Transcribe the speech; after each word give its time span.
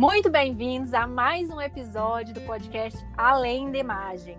Muito 0.00 0.30
bem-vindos 0.30 0.94
a 0.94 1.06
mais 1.06 1.50
um 1.50 1.60
episódio 1.60 2.32
do 2.32 2.40
podcast 2.40 2.98
Além 3.18 3.70
da 3.70 3.76
Imagem. 3.76 4.38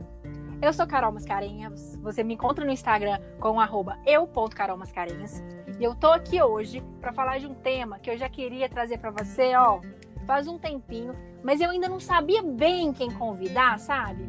Eu 0.59 0.73
sou 0.73 0.87
Carol 0.87 1.11
Mascarenhas, 1.11 1.95
você 2.01 2.23
me 2.23 2.33
encontra 2.33 2.65
no 2.65 2.71
Instagram 2.71 3.19
com 3.39 3.57
eu.carolmascarenhas 4.03 5.43
e 5.79 5.83
eu 5.83 5.93
tô 5.93 6.07
aqui 6.07 6.41
hoje 6.41 6.83
para 6.99 7.13
falar 7.13 7.37
de 7.37 7.45
um 7.45 7.53
tema 7.53 7.99
que 7.99 8.09
eu 8.09 8.17
já 8.17 8.27
queria 8.27 8.67
trazer 8.67 8.97
para 8.97 9.11
você, 9.11 9.53
ó, 9.55 9.81
faz 10.25 10.47
um 10.47 10.57
tempinho, 10.57 11.13
mas 11.43 11.61
eu 11.61 11.69
ainda 11.69 11.87
não 11.87 11.99
sabia 11.99 12.41
bem 12.41 12.91
quem 12.91 13.11
convidar, 13.11 13.77
sabe? 13.77 14.27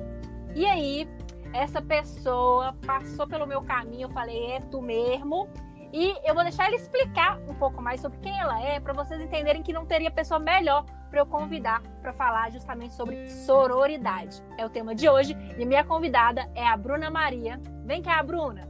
E 0.54 0.66
aí, 0.66 1.08
essa 1.54 1.80
pessoa 1.80 2.76
passou 2.86 3.26
pelo 3.26 3.46
meu 3.46 3.62
caminho, 3.62 4.02
eu 4.02 4.10
falei, 4.10 4.52
é 4.52 4.60
tu 4.60 4.82
mesmo, 4.82 5.48
e 5.92 6.16
eu 6.24 6.34
vou 6.34 6.42
deixar 6.42 6.66
ela 6.66 6.76
explicar 6.76 7.38
um 7.46 7.54
pouco 7.54 7.82
mais 7.82 8.00
sobre 8.00 8.18
quem 8.18 8.38
ela 8.38 8.60
é, 8.62 8.80
para 8.80 8.94
vocês 8.94 9.20
entenderem 9.20 9.62
que 9.62 9.72
não 9.72 9.84
teria 9.84 10.10
pessoa 10.10 10.40
melhor 10.40 10.84
para 11.10 11.20
eu 11.20 11.26
convidar 11.26 11.82
para 12.00 12.12
falar 12.12 12.50
justamente 12.50 12.94
sobre 12.94 13.28
sororidade. 13.28 14.42
É 14.56 14.64
o 14.64 14.70
tema 14.70 14.94
de 14.94 15.08
hoje 15.08 15.36
e 15.58 15.66
minha 15.66 15.84
convidada 15.84 16.48
é 16.54 16.66
a 16.66 16.74
Bruna 16.76 17.10
Maria. 17.10 17.60
Vem 17.84 18.00
cá, 18.00 18.22
Bruna. 18.22 18.66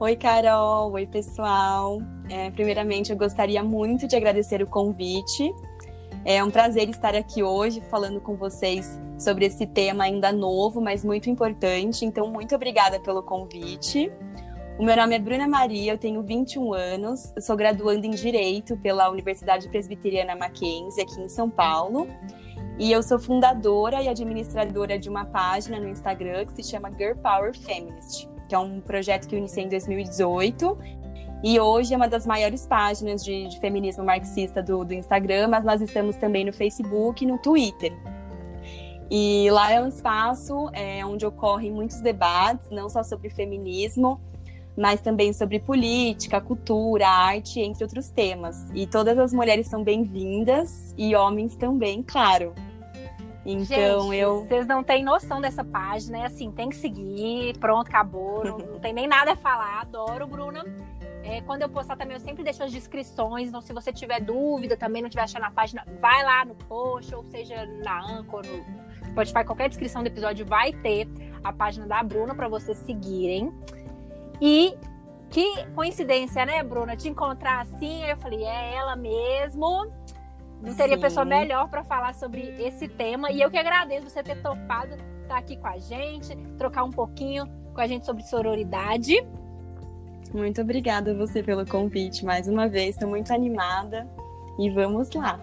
Oi, 0.00 0.16
Carol. 0.16 0.92
Oi, 0.92 1.06
pessoal. 1.06 2.00
É, 2.30 2.50
primeiramente, 2.50 3.12
eu 3.12 3.18
gostaria 3.18 3.62
muito 3.62 4.06
de 4.06 4.16
agradecer 4.16 4.62
o 4.62 4.66
convite. 4.66 5.54
É 6.24 6.42
um 6.42 6.50
prazer 6.50 6.88
estar 6.88 7.14
aqui 7.14 7.42
hoje 7.42 7.80
falando 7.90 8.20
com 8.20 8.36
vocês 8.36 9.00
sobre 9.18 9.46
esse 9.46 9.66
tema 9.66 10.04
ainda 10.04 10.32
novo, 10.32 10.80
mas 10.80 11.04
muito 11.04 11.30
importante. 11.30 12.04
Então, 12.04 12.30
muito 12.30 12.54
obrigada 12.54 12.98
pelo 13.00 13.22
convite. 13.22 14.10
O 14.78 14.82
meu 14.84 14.94
nome 14.94 15.14
é 15.14 15.18
Bruna 15.18 15.48
Maria, 15.48 15.92
eu 15.92 15.96
tenho 15.96 16.22
21 16.22 16.74
anos, 16.74 17.32
sou 17.40 17.56
graduanda 17.56 18.06
em 18.06 18.10
Direito 18.10 18.76
pela 18.76 19.08
Universidade 19.08 19.70
Presbiteriana 19.70 20.36
Mackenzie, 20.36 21.02
aqui 21.02 21.18
em 21.18 21.30
São 21.30 21.48
Paulo. 21.48 22.06
E 22.78 22.92
eu 22.92 23.02
sou 23.02 23.18
fundadora 23.18 24.02
e 24.02 24.08
administradora 24.08 24.98
de 24.98 25.08
uma 25.08 25.24
página 25.24 25.80
no 25.80 25.88
Instagram 25.88 26.44
que 26.44 26.62
se 26.62 26.70
chama 26.70 26.92
Girl 26.92 27.14
Power 27.14 27.56
Feminist, 27.58 28.28
que 28.46 28.54
é 28.54 28.58
um 28.58 28.78
projeto 28.82 29.26
que 29.26 29.34
eu 29.34 29.38
iniciei 29.38 29.64
em 29.64 29.68
2018. 29.70 30.78
E 31.42 31.58
hoje 31.58 31.94
é 31.94 31.96
uma 31.96 32.08
das 32.08 32.26
maiores 32.26 32.66
páginas 32.66 33.24
de, 33.24 33.48
de 33.48 33.58
feminismo 33.58 34.04
marxista 34.04 34.62
do, 34.62 34.84
do 34.84 34.92
Instagram, 34.92 35.48
mas 35.48 35.64
nós 35.64 35.80
estamos 35.80 36.16
também 36.16 36.44
no 36.44 36.52
Facebook 36.52 37.24
e 37.24 37.26
no 37.26 37.38
Twitter. 37.38 37.94
E 39.10 39.48
lá 39.50 39.72
é 39.72 39.80
um 39.80 39.88
espaço 39.88 40.68
é, 40.74 41.02
onde 41.06 41.24
ocorrem 41.24 41.72
muitos 41.72 42.02
debates, 42.02 42.68
não 42.70 42.90
só 42.90 43.02
sobre 43.02 43.30
feminismo, 43.30 44.20
mas 44.76 45.00
também 45.00 45.32
sobre 45.32 45.58
política, 45.58 46.40
cultura, 46.40 47.08
arte, 47.08 47.60
entre 47.60 47.82
outros 47.82 48.08
temas. 48.10 48.68
E 48.74 48.86
todas 48.86 49.18
as 49.18 49.32
mulheres 49.32 49.66
são 49.66 49.82
bem-vindas 49.82 50.94
e 50.98 51.14
homens 51.14 51.56
também, 51.56 52.02
claro. 52.02 52.54
Então 53.44 54.10
Gente, 54.10 54.16
eu. 54.16 54.44
Vocês 54.44 54.66
não 54.66 54.82
têm 54.82 55.04
noção 55.04 55.40
dessa 55.40 55.64
página, 55.64 56.18
é 56.18 56.26
assim, 56.26 56.50
tem 56.50 56.68
que 56.68 56.76
seguir, 56.76 57.56
pronto, 57.58 57.88
acabou, 57.88 58.44
não, 58.44 58.58
não 58.58 58.80
tem 58.80 58.92
nem 58.92 59.06
nada 59.06 59.32
a 59.32 59.36
falar, 59.36 59.80
adoro, 59.80 60.26
Bruna. 60.26 60.64
É, 61.22 61.40
quando 61.40 61.62
eu 61.62 61.68
postar 61.68 61.96
também, 61.96 62.16
eu 62.16 62.20
sempre 62.20 62.44
deixo 62.44 62.62
as 62.62 62.70
descrições. 62.70 63.48
Então, 63.48 63.60
se 63.60 63.72
você 63.72 63.92
tiver 63.92 64.20
dúvida 64.20 64.76
também, 64.76 65.02
não 65.02 65.08
tiver 65.08 65.22
achando 65.22 65.44
a 65.44 65.50
página, 65.50 65.84
vai 66.00 66.22
lá 66.22 66.44
no 66.44 66.54
post, 66.54 67.12
ou 67.14 67.24
seja, 67.24 67.66
na 67.84 68.00
Anchor, 68.00 68.44
no 68.46 69.06
Spotify, 69.10 69.44
qualquer 69.44 69.68
descrição 69.68 70.02
do 70.02 70.06
episódio 70.06 70.46
vai 70.46 70.72
ter 70.72 71.08
a 71.42 71.52
página 71.52 71.86
da 71.86 72.02
Bruna 72.02 72.34
para 72.34 72.48
vocês 72.48 72.78
seguirem. 72.78 73.52
E 74.40 74.76
que 75.30 75.66
coincidência, 75.74 76.44
né, 76.46 76.62
Bruna? 76.62 76.96
Te 76.96 77.08
encontrar 77.08 77.62
assim, 77.62 78.04
eu 78.04 78.16
falei, 78.16 78.44
é 78.44 78.74
ela 78.74 78.96
mesmo. 78.96 79.86
Não 80.62 80.74
teria 80.74 80.96
Sim. 80.96 81.02
pessoa 81.02 81.24
melhor 81.24 81.68
para 81.68 81.84
falar 81.84 82.14
sobre 82.14 82.54
esse 82.58 82.88
tema. 82.88 83.30
E 83.30 83.40
eu 83.40 83.50
que 83.50 83.58
agradeço 83.58 84.08
você 84.08 84.22
ter 84.22 84.40
topado 84.40 84.94
estar 84.94 85.28
tá 85.28 85.38
aqui 85.38 85.56
com 85.56 85.66
a 85.66 85.78
gente, 85.78 86.34
trocar 86.56 86.84
um 86.84 86.90
pouquinho 86.90 87.46
com 87.74 87.80
a 87.80 87.86
gente 87.86 88.06
sobre 88.06 88.22
sororidade. 88.22 89.14
Muito 90.32 90.60
obrigada 90.60 91.12
a 91.12 91.14
você 91.14 91.42
pelo 91.42 91.66
convite 91.66 92.24
mais 92.24 92.48
uma 92.48 92.68
vez. 92.68 92.90
Estou 92.90 93.08
muito 93.08 93.32
animada 93.32 94.08
e 94.58 94.70
vamos 94.70 95.10
lá. 95.14 95.38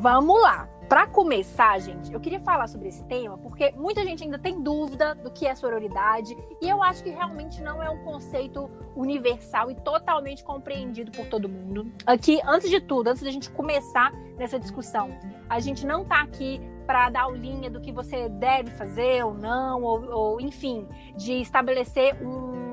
Vamos 0.00 0.40
lá. 0.40 0.68
Para 0.88 1.06
começar, 1.06 1.78
gente, 1.80 2.12
eu 2.12 2.20
queria 2.20 2.40
falar 2.40 2.66
sobre 2.66 2.88
esse 2.88 3.02
tema 3.04 3.38
porque 3.38 3.72
muita 3.72 4.04
gente 4.04 4.22
ainda 4.22 4.38
tem 4.38 4.62
dúvida 4.62 5.14
do 5.14 5.30
que 5.30 5.46
é 5.46 5.54
sororidade 5.54 6.36
e 6.60 6.68
eu 6.68 6.82
acho 6.82 7.02
que 7.02 7.10
realmente 7.10 7.62
não 7.62 7.82
é 7.82 7.88
um 7.88 8.04
conceito 8.04 8.70
universal 8.94 9.70
e 9.70 9.74
totalmente 9.74 10.44
compreendido 10.44 11.10
por 11.10 11.26
todo 11.26 11.48
mundo. 11.48 11.90
Aqui, 12.06 12.38
antes 12.46 12.68
de 12.68 12.80
tudo, 12.80 13.08
antes 13.08 13.22
da 13.22 13.30
gente 13.30 13.50
começar 13.50 14.12
nessa 14.36 14.58
discussão, 14.58 15.10
a 15.48 15.58
gente 15.58 15.86
não 15.86 16.02
está 16.02 16.20
aqui 16.20 16.60
para 16.86 17.08
dar 17.08 17.30
linha 17.32 17.70
do 17.70 17.80
que 17.80 17.90
você 17.90 18.28
deve 18.28 18.70
fazer 18.72 19.24
ou 19.24 19.32
não, 19.34 19.82
ou, 19.82 20.10
ou 20.10 20.40
enfim, 20.40 20.86
de 21.16 21.40
estabelecer 21.40 22.14
um 22.22 22.63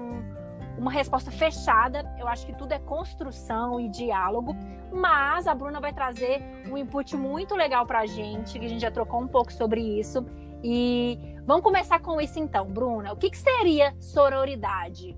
uma 0.82 0.92
resposta 0.92 1.30
fechada. 1.30 2.12
Eu 2.20 2.28
acho 2.28 2.46
que 2.46 2.54
tudo 2.54 2.74
é 2.74 2.80
construção 2.80 3.80
e 3.80 3.88
diálogo. 3.88 4.56
Mas 4.92 5.48
a 5.48 5.54
Bruna 5.54 5.80
vai 5.80 5.94
trazer 5.94 6.42
um 6.70 6.76
input 6.76 7.16
muito 7.16 7.56
legal 7.56 7.86
para 7.86 8.00
a 8.00 8.06
gente, 8.08 8.60
que 8.60 8.66
a 8.66 8.68
gente 8.68 8.82
já 8.82 8.92
trocou 8.92 9.22
um 9.22 9.28
pouco 9.28 9.54
sobre 9.54 9.80
isso. 9.80 10.26
E 10.64 11.18
vamos 11.46 11.64
começar 11.64 12.00
com 12.00 12.20
isso 12.20 12.40
então, 12.40 12.66
Bruna. 12.66 13.14
O 13.14 13.16
que, 13.16 13.30
que 13.30 13.38
seria 13.38 13.96
sororidade? 14.00 15.16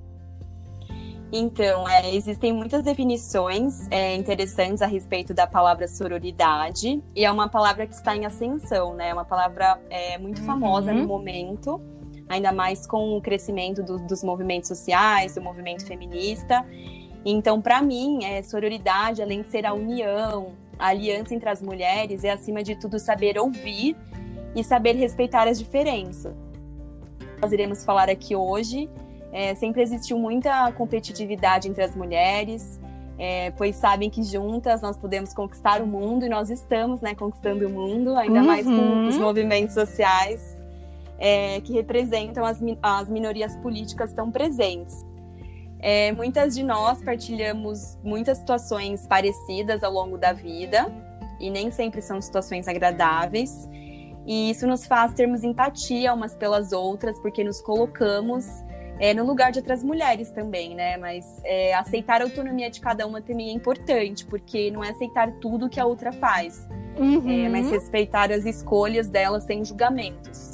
Então, 1.32 1.90
é, 1.90 2.14
existem 2.14 2.54
muitas 2.54 2.84
definições 2.84 3.88
é, 3.90 4.16
interessantes 4.16 4.84
a 4.84 4.86
respeito 4.86 5.34
da 5.34 5.48
palavra 5.48 5.88
sororidade, 5.88 7.02
e 7.16 7.26
é 7.26 7.32
uma 7.32 7.50
palavra 7.50 7.88
que 7.88 7.96
está 7.96 8.16
em 8.16 8.24
ascensão, 8.24 8.94
né? 8.94 9.10
É 9.10 9.14
uma 9.14 9.26
palavra 9.26 9.82
é, 9.90 10.16
muito 10.20 10.44
famosa 10.44 10.92
uhum. 10.92 11.00
no 11.02 11.08
momento 11.08 11.82
ainda 12.28 12.52
mais 12.52 12.88
com 12.88 13.18
o 13.18 13.22
crescimento 13.22 13.84
do, 13.84 14.00
dos 14.00 14.24
movimentos 14.24 14.68
sociais, 14.68 15.36
do 15.36 15.42
movimento 15.42 15.86
feminista. 15.86 16.66
Então, 17.26 17.62
para 17.62 17.82
mim, 17.82 18.24
é, 18.24 18.42
sororidade, 18.42 19.22
além 19.22 19.42
de 19.42 19.50
ser 19.50 19.66
a 19.66 19.74
união, 19.74 20.54
a 20.78 20.88
aliança 20.88 21.34
entre 21.34 21.50
as 21.50 21.62
mulheres, 21.62 22.24
é 22.24 22.32
acima 22.32 22.64
de 22.64 22.76
tudo 22.76 23.00
saber 23.00 23.38
ouvir 23.38 23.96
e 24.56 24.64
saber 24.64 24.96
respeitar 24.96 25.48
as 25.48 25.58
diferenças. 25.58 26.34
Nós 27.42 27.52
iremos 27.52 27.84
falar 27.84 28.10
aqui 28.10 28.36
hoje. 28.36 28.90
É, 29.32 29.56
sempre 29.56 29.82
existiu 29.82 30.18
muita 30.18 30.72
competitividade 30.74 31.68
entre 31.68 31.84
as 31.84 31.96
mulheres, 31.96 32.80
é, 33.18 33.52
pois 33.52 33.76
sabem 33.76 34.10
que 34.10 34.22
juntas 34.22 34.82
nós 34.82 34.96
podemos 34.96 35.34
conquistar 35.34 35.82
o 35.82 35.88
mundo 35.88 36.26
e 36.26 36.30
nós 36.30 36.52
estamos 36.52 37.02
né, 37.02 37.16
conquistando 37.16 37.68
o 37.68 37.70
mundo, 37.70 38.16
ainda 38.16 38.42
uhum. 38.42 38.46
mais 38.46 38.66
com 38.66 39.08
os 39.08 39.18
movimentos 39.18 39.74
sociais 39.74 40.63
é, 41.20 41.62
que 41.62 41.74
representam 41.74 42.44
as, 42.46 42.60
as 42.82 43.10
minorias 43.10 43.56
políticas 43.58 44.14
tão 44.14 44.32
presentes. 44.32 45.06
É, 45.80 46.12
muitas 46.14 46.56
de 46.56 46.64
nós 46.64 47.02
partilhamos 47.04 47.98
muitas 48.04 48.38
situações 48.38 49.06
parecidas 49.06 49.84
ao 49.84 49.92
longo 49.92 50.18
da 50.18 50.32
vida, 50.32 50.92
e 51.40 51.50
nem 51.50 51.72
sempre 51.72 52.02
são 52.02 52.22
situações 52.22 52.68
agradáveis. 52.68 53.70
E 54.26 54.50
isso 54.50 54.66
nos 54.66 54.86
faz 54.86 55.14
termos 55.14 55.44
empatia 55.44 56.14
umas 56.14 56.34
pelas 56.36 56.72
outras, 56.72 57.20
porque 57.20 57.44
nos 57.44 57.60
colocamos 57.62 58.48
é, 59.00 59.14
no 59.14 59.26
lugar 59.26 59.52
de 59.52 59.60
outras 59.60 59.84
mulheres 59.84 60.30
também, 60.30 60.76
né? 60.76 60.96
Mas 60.98 61.42
é, 61.44 61.74
aceitar 61.74 62.22
a 62.22 62.24
autonomia 62.24 62.70
de 62.70 62.80
cada 62.80 63.06
uma 63.06 63.22
também 63.22 63.50
é 63.50 63.52
importante, 63.52 64.26
porque 64.26 64.72
não 64.72 64.84
é 64.84 64.92
aceitar 64.92 65.32
tudo 65.42 65.68
que 65.68 65.80
a 65.80 65.86
outra 65.86 66.14
faz, 66.14 66.66
uhum. 66.98 67.46
é, 67.46 67.50
mas 67.50 67.70
respeitar 67.70 68.32
as 68.32 68.46
escolhas 68.46 69.10
dela 69.10 69.42
sem 69.42 69.66
julgamentos. 69.66 70.53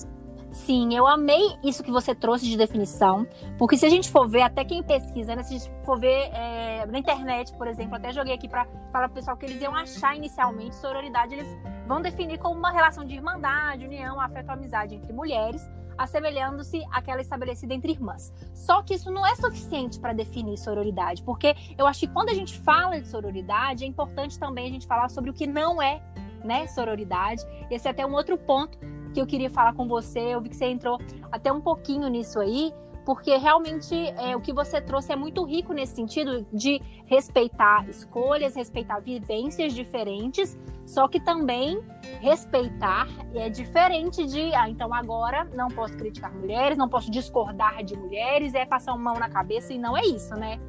Sim, 0.70 0.94
eu 0.94 1.08
amei 1.08 1.58
isso 1.64 1.84
que 1.84 1.90
você 1.90 2.14
trouxe 2.14 2.46
de 2.46 2.56
definição, 2.56 3.26
porque 3.58 3.76
se 3.76 3.88
a 3.88 3.90
gente 3.90 4.08
for 4.08 4.30
ver, 4.30 4.44
até 4.44 4.64
quem 4.64 4.84
pesquisa, 4.84 5.36
né, 5.36 5.42
se 5.42 5.56
a 5.56 5.58
gente 5.58 5.72
for 5.84 6.00
ver 6.00 6.30
é, 6.32 6.86
na 6.86 7.00
internet, 7.00 7.52
por 7.56 7.68
exemplo, 7.68 7.96
até 7.96 8.14
joguei 8.14 8.36
aqui 8.36 8.48
para 8.48 8.68
falar 8.94 9.08
pro 9.08 9.16
pessoal 9.16 9.36
que 9.36 9.48
eles 9.48 9.60
iam 9.64 9.74
achar 9.74 10.16
inicialmente 10.16 10.76
sororidade, 10.76 11.34
eles 11.34 11.48
vão 11.88 12.04
definir 12.04 12.38
como 12.38 12.54
uma 12.54 12.70
relação 12.70 13.04
de 13.04 13.16
irmandade, 13.16 13.84
união, 13.84 14.22
afeto, 14.22 14.52
amizade 14.52 14.94
entre 14.94 15.12
mulheres, 15.12 15.68
assemelhando-se 15.98 16.86
àquela 16.92 17.20
estabelecida 17.20 17.74
entre 17.74 17.94
irmãs. 17.94 18.32
Só 18.54 18.84
que 18.84 18.94
isso 18.94 19.10
não 19.10 19.26
é 19.26 19.36
suficiente 19.38 20.00
para 20.00 20.14
definir 20.14 20.56
sororidade, 20.56 21.24
porque 21.24 21.56
eu 21.80 21.88
acho 21.88 22.02
que 22.02 22.08
quando 22.10 22.30
a 22.30 22.36
gente 22.36 22.56
fala 22.60 23.02
de 23.02 23.08
sororidade, 23.08 23.86
é 23.86 23.88
importante 23.88 24.38
também 24.38 24.68
a 24.68 24.72
gente 24.72 24.86
falar 24.86 25.10
sobre 25.10 25.32
o 25.32 25.34
que 25.34 25.48
não 25.48 25.82
é 25.82 26.00
né, 26.44 26.68
sororidade. 26.68 27.42
Esse 27.72 27.88
é 27.88 27.92
até 27.92 28.06
um 28.06 28.14
outro 28.14 28.38
ponto 28.38 28.78
que 29.14 29.22
eu 29.22 29.26
queria 29.26 29.50
falar 29.50 29.74
com 29.74 29.88
você. 29.88 30.20
Eu 30.20 30.42
vi 30.42 30.50
que 30.50 30.56
você 30.56 30.66
entrou 30.66 31.00
até 31.32 31.52
um 31.52 31.62
pouquinho 31.62 32.08
nisso 32.08 32.40
aí, 32.40 32.74
porque 33.06 33.36
realmente 33.38 33.96
é, 34.18 34.36
o 34.36 34.42
que 34.42 34.54
você 34.54 34.80
trouxe 34.80 35.12
é 35.12 35.16
muito 35.16 35.44
rico 35.44 35.74
nesse 35.74 35.96
sentido 35.96 36.46
de 36.54 36.82
respeitar 37.06 37.88
escolhas, 37.90 38.56
respeitar 38.56 39.00
vivências 39.00 39.74
diferentes, 39.74 40.58
só 40.86 41.08
que 41.08 41.20
também 41.20 41.82
respeitar 42.20 43.08
é 43.34 43.50
diferente 43.50 44.26
de, 44.26 44.54
ah, 44.54 44.70
então 44.70 44.94
agora 44.94 45.46
não 45.56 45.70
posso 45.70 45.96
criticar 45.98 46.34
mulheres, 46.34 46.78
não 46.78 46.90
posso 46.90 47.10
discordar 47.10 47.84
de 47.84 47.98
mulheres, 47.98 48.54
é 48.54 48.66
passar 48.66 48.94
uma 48.94 49.12
mão 49.12 49.20
na 49.20 49.30
cabeça 49.30 49.74
e 49.74 49.78
não 49.78 49.98
é 49.98 50.02
isso, 50.02 50.36
né? 50.36 50.60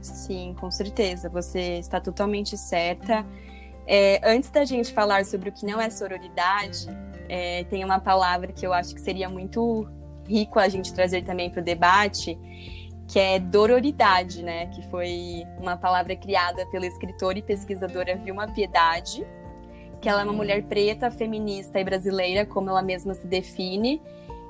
Sim, 0.00 0.54
com 0.58 0.70
certeza. 0.70 1.28
Você 1.28 1.78
está 1.78 2.00
totalmente 2.00 2.56
certa. 2.56 3.26
É, 3.86 4.20
antes 4.28 4.50
da 4.50 4.64
gente 4.64 4.92
falar 4.92 5.24
sobre 5.24 5.48
o 5.48 5.52
que 5.52 5.64
não 5.64 5.80
é 5.80 5.88
sororidade, 5.90 6.86
é, 7.28 7.64
tem 7.64 7.84
uma 7.84 7.98
palavra 7.98 8.52
que 8.52 8.66
eu 8.66 8.72
acho 8.72 8.94
que 8.94 9.00
seria 9.00 9.28
muito 9.28 9.88
rico 10.26 10.58
a 10.58 10.68
gente 10.68 10.92
trazer 10.92 11.22
também 11.22 11.50
para 11.50 11.60
o 11.60 11.64
debate, 11.64 12.38
que 13.08 13.18
é 13.18 13.38
dororidade, 13.38 14.42
né? 14.42 14.66
Que 14.66 14.82
foi 14.88 15.44
uma 15.58 15.76
palavra 15.76 16.16
criada 16.16 16.66
pela 16.66 16.86
escritora 16.86 17.38
e 17.38 17.42
pesquisadora 17.42 18.16
Vilma 18.16 18.48
Piedade, 18.48 19.26
que 20.00 20.08
ela 20.08 20.22
é 20.22 20.24
uma 20.24 20.32
mulher 20.32 20.62
preta, 20.64 21.10
feminista 21.10 21.80
e 21.80 21.84
brasileira, 21.84 22.44
como 22.44 22.68
ela 22.68 22.82
mesma 22.82 23.14
se 23.14 23.26
define, 23.26 24.02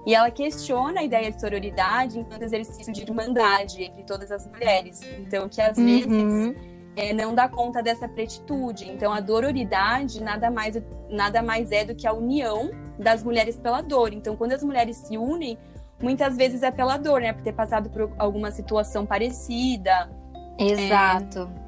e 0.06 0.14
ela 0.14 0.30
questiona 0.30 1.00
a 1.00 1.02
ideia 1.02 1.30
de 1.30 1.40
sororidade 1.40 2.18
enquanto 2.18 2.42
exercício 2.42 2.92
de 2.92 3.02
irmandade 3.02 3.82
entre 3.82 4.04
todas 4.04 4.30
as 4.30 4.46
mulheres. 4.46 5.00
Então, 5.18 5.48
que 5.48 5.60
às 5.60 5.76
uhum. 5.76 5.84
vezes 5.84 6.56
é, 6.96 7.12
não 7.12 7.34
dá 7.34 7.48
conta 7.48 7.82
dessa 7.82 8.08
pretitude. 8.08 8.90
Então, 8.90 9.12
a 9.12 9.20
dororidade 9.20 10.22
nada 10.22 10.50
mais, 10.50 10.82
nada 11.10 11.42
mais 11.42 11.70
é 11.70 11.84
do 11.84 11.94
que 11.94 12.06
a 12.06 12.12
união 12.12 12.70
das 12.98 13.22
mulheres 13.22 13.56
pela 13.56 13.82
dor. 13.82 14.14
Então, 14.14 14.34
quando 14.34 14.52
as 14.52 14.64
mulheres 14.64 14.96
se 14.96 15.18
unem, 15.18 15.58
muitas 16.00 16.36
vezes 16.36 16.62
é 16.62 16.70
pela 16.70 16.96
dor, 16.96 17.20
né? 17.20 17.34
Por 17.34 17.42
ter 17.42 17.52
passado 17.52 17.90
por 17.90 18.10
alguma 18.18 18.50
situação 18.50 19.04
parecida. 19.04 20.10
Exato. 20.58 21.50
É... 21.62 21.66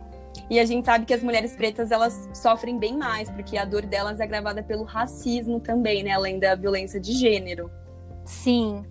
E 0.51 0.59
a 0.59 0.65
gente 0.65 0.87
sabe 0.87 1.05
que 1.05 1.13
as 1.13 1.23
mulheres 1.23 1.55
pretas 1.55 1.91
elas 1.91 2.29
sofrem 2.33 2.79
bem 2.79 2.97
mais, 2.97 3.31
porque 3.31 3.59
a 3.59 3.65
dor 3.67 3.85
delas 3.85 4.21
é 4.21 4.25
agravada 4.25 4.63
pelo 4.63 4.85
racismo 4.85 5.61
também, 5.61 6.03
né? 6.03 6.13
Além 6.13 6.39
da 6.39 6.55
violência 6.55 6.99
de 6.99 7.13
gênero. 7.13 7.71
Sim. 8.25 8.83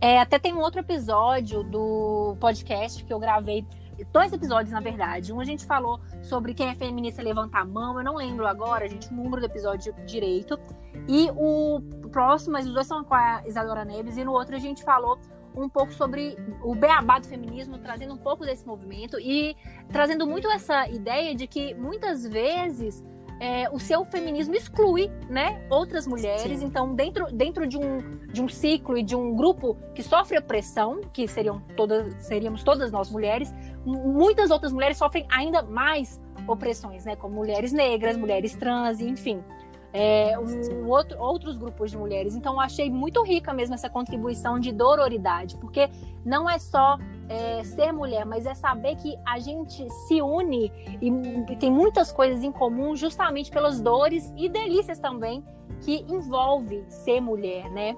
É, 0.00 0.18
até 0.18 0.38
tem 0.38 0.54
um 0.54 0.60
outro 0.60 0.80
episódio 0.80 1.62
do 1.62 2.36
podcast 2.40 3.04
que 3.04 3.12
eu 3.12 3.18
gravei. 3.18 3.64
Dois 4.04 4.32
episódios, 4.32 4.72
na 4.72 4.80
verdade. 4.80 5.32
Um 5.32 5.40
a 5.40 5.44
gente 5.44 5.66
falou 5.66 6.00
sobre 6.22 6.54
quem 6.54 6.68
é 6.68 6.74
feminista 6.74 7.22
levanta 7.22 7.58
a 7.58 7.64
mão. 7.64 7.98
Eu 7.98 8.04
não 8.04 8.16
lembro 8.16 8.46
agora, 8.46 8.84
a 8.84 8.88
gente, 8.88 9.08
o 9.10 9.14
número 9.14 9.40
do 9.40 9.46
episódio 9.46 9.94
direito. 10.06 10.58
E 11.08 11.30
o 11.36 11.80
próximo, 12.10 12.52
mas 12.52 12.66
os 12.66 12.74
dois 12.74 12.86
são 12.86 13.04
com 13.04 13.14
a 13.14 13.42
Isadora 13.46 13.84
Neves. 13.84 14.16
E 14.16 14.24
no 14.24 14.32
outro 14.32 14.56
a 14.56 14.58
gente 14.58 14.82
falou 14.82 15.18
um 15.54 15.68
pouco 15.68 15.92
sobre 15.92 16.36
o 16.62 16.74
beabá 16.74 17.18
do 17.18 17.26
feminismo, 17.26 17.78
trazendo 17.78 18.14
um 18.14 18.18
pouco 18.18 18.44
desse 18.44 18.66
movimento 18.66 19.18
e 19.18 19.56
trazendo 19.90 20.26
muito 20.26 20.48
essa 20.48 20.88
ideia 20.88 21.34
de 21.34 21.46
que 21.46 21.74
muitas 21.74 22.26
vezes 22.26 23.04
é, 23.40 23.68
o 23.70 23.78
seu 23.78 24.04
feminismo 24.04 24.54
exclui 24.54 25.10
né, 25.28 25.64
outras 25.70 26.06
mulheres. 26.06 26.58
Sim. 26.60 26.66
Então, 26.66 26.94
dentro, 26.94 27.26
dentro 27.32 27.66
de, 27.66 27.78
um, 27.78 27.98
de 28.32 28.42
um 28.42 28.48
ciclo 28.48 28.98
e 28.98 29.02
de 29.02 29.14
um 29.14 29.34
grupo 29.34 29.76
que 29.94 30.02
sofre 30.02 30.38
opressão, 30.38 31.00
que 31.12 31.26
seriam 31.28 31.60
todas, 31.76 32.14
seríamos 32.26 32.62
todas 32.64 32.90
nós 32.90 33.10
mulheres, 33.10 33.52
muitas 33.84 34.50
outras 34.50 34.72
mulheres 34.72 34.96
sofrem 34.96 35.26
ainda 35.30 35.62
mais 35.62 36.20
opressões, 36.46 37.04
né? 37.04 37.14
Como 37.14 37.34
mulheres 37.34 37.72
negras, 37.72 38.16
mulheres 38.16 38.54
trans, 38.54 39.00
enfim 39.00 39.42
é, 39.92 40.38
um, 40.38 40.88
outro, 40.88 41.18
outros 41.20 41.56
grupos 41.56 41.90
de 41.90 41.96
mulheres. 41.96 42.34
Então, 42.34 42.60
achei 42.60 42.90
muito 42.90 43.22
rica 43.22 43.52
mesmo 43.52 43.74
essa 43.74 43.88
contribuição 43.88 44.58
de 44.58 44.72
dororidade, 44.72 45.56
porque 45.56 45.88
não 46.24 46.48
é 46.48 46.58
só 46.58 46.98
é, 47.28 47.62
ser 47.64 47.92
mulher, 47.92 48.24
mas 48.24 48.46
é 48.46 48.54
saber 48.54 48.96
que 48.96 49.16
a 49.26 49.38
gente 49.38 49.88
se 50.06 50.20
une 50.20 50.72
e, 51.00 51.08
e 51.52 51.56
tem 51.56 51.70
muitas 51.70 52.12
coisas 52.12 52.42
em 52.42 52.52
comum 52.52 52.94
justamente 52.96 53.50
pelas 53.50 53.80
dores 53.80 54.32
e 54.36 54.48
delícias 54.48 54.98
também 54.98 55.44
que 55.80 56.04
envolve 56.08 56.84
ser 56.88 57.20
mulher, 57.20 57.70
né? 57.70 57.96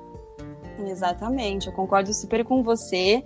Exatamente, 0.78 1.66
eu 1.66 1.72
concordo 1.72 2.12
super 2.12 2.44
com 2.44 2.62
você. 2.62 3.22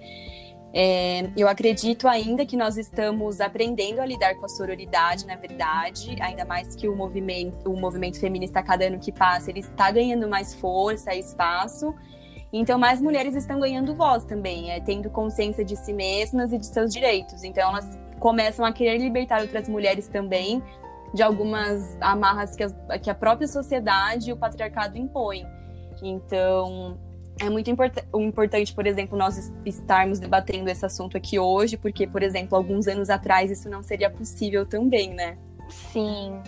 É, 0.76 1.30
eu 1.36 1.46
acredito 1.46 2.08
ainda 2.08 2.44
que 2.44 2.56
nós 2.56 2.76
estamos 2.76 3.40
aprendendo 3.40 4.00
a 4.00 4.06
lidar 4.06 4.34
com 4.34 4.44
a 4.44 4.48
sororidade, 4.48 5.24
na 5.24 5.36
verdade, 5.36 6.16
ainda 6.20 6.44
mais 6.44 6.74
que 6.74 6.88
o 6.88 6.96
movimento, 6.96 7.70
o 7.70 7.76
movimento 7.76 8.18
feminista, 8.18 8.60
cada 8.60 8.86
ano 8.86 8.98
que 8.98 9.12
passa, 9.12 9.50
ele 9.50 9.60
está 9.60 9.92
ganhando 9.92 10.28
mais 10.28 10.52
força 10.52 11.14
e 11.14 11.20
espaço. 11.20 11.94
Então, 12.52 12.76
mais 12.76 13.00
mulheres 13.00 13.36
estão 13.36 13.60
ganhando 13.60 13.94
voz 13.94 14.24
também, 14.24 14.72
é, 14.72 14.80
tendo 14.80 15.08
consciência 15.10 15.64
de 15.64 15.76
si 15.76 15.92
mesmas 15.92 16.52
e 16.52 16.58
de 16.58 16.66
seus 16.66 16.92
direitos. 16.92 17.44
Então, 17.44 17.68
elas 17.70 17.96
começam 18.18 18.64
a 18.64 18.72
querer 18.72 18.98
libertar 18.98 19.42
outras 19.42 19.68
mulheres 19.68 20.08
também 20.08 20.60
de 21.12 21.22
algumas 21.22 21.96
amarras 22.00 22.56
que 22.56 22.64
que 23.00 23.08
a 23.08 23.14
própria 23.14 23.46
sociedade 23.46 24.30
e 24.30 24.32
o 24.32 24.36
patriarcado 24.36 24.98
impõem. 24.98 25.46
Então, 26.02 26.98
é 27.40 27.50
muito 27.50 27.70
import 27.70 27.96
importante, 28.14 28.72
por 28.74 28.86
exemplo, 28.86 29.18
nós 29.18 29.52
estarmos 29.64 30.18
debatendo 30.18 30.70
esse 30.70 30.84
assunto 30.86 31.16
aqui 31.16 31.38
hoje, 31.38 31.76
porque, 31.76 32.06
por 32.06 32.22
exemplo, 32.22 32.56
alguns 32.56 32.86
anos 32.86 33.10
atrás 33.10 33.50
isso 33.50 33.68
não 33.68 33.82
seria 33.82 34.08
possível 34.08 34.64
também, 34.64 35.12
né? 35.12 35.36
Sim, 35.68 36.40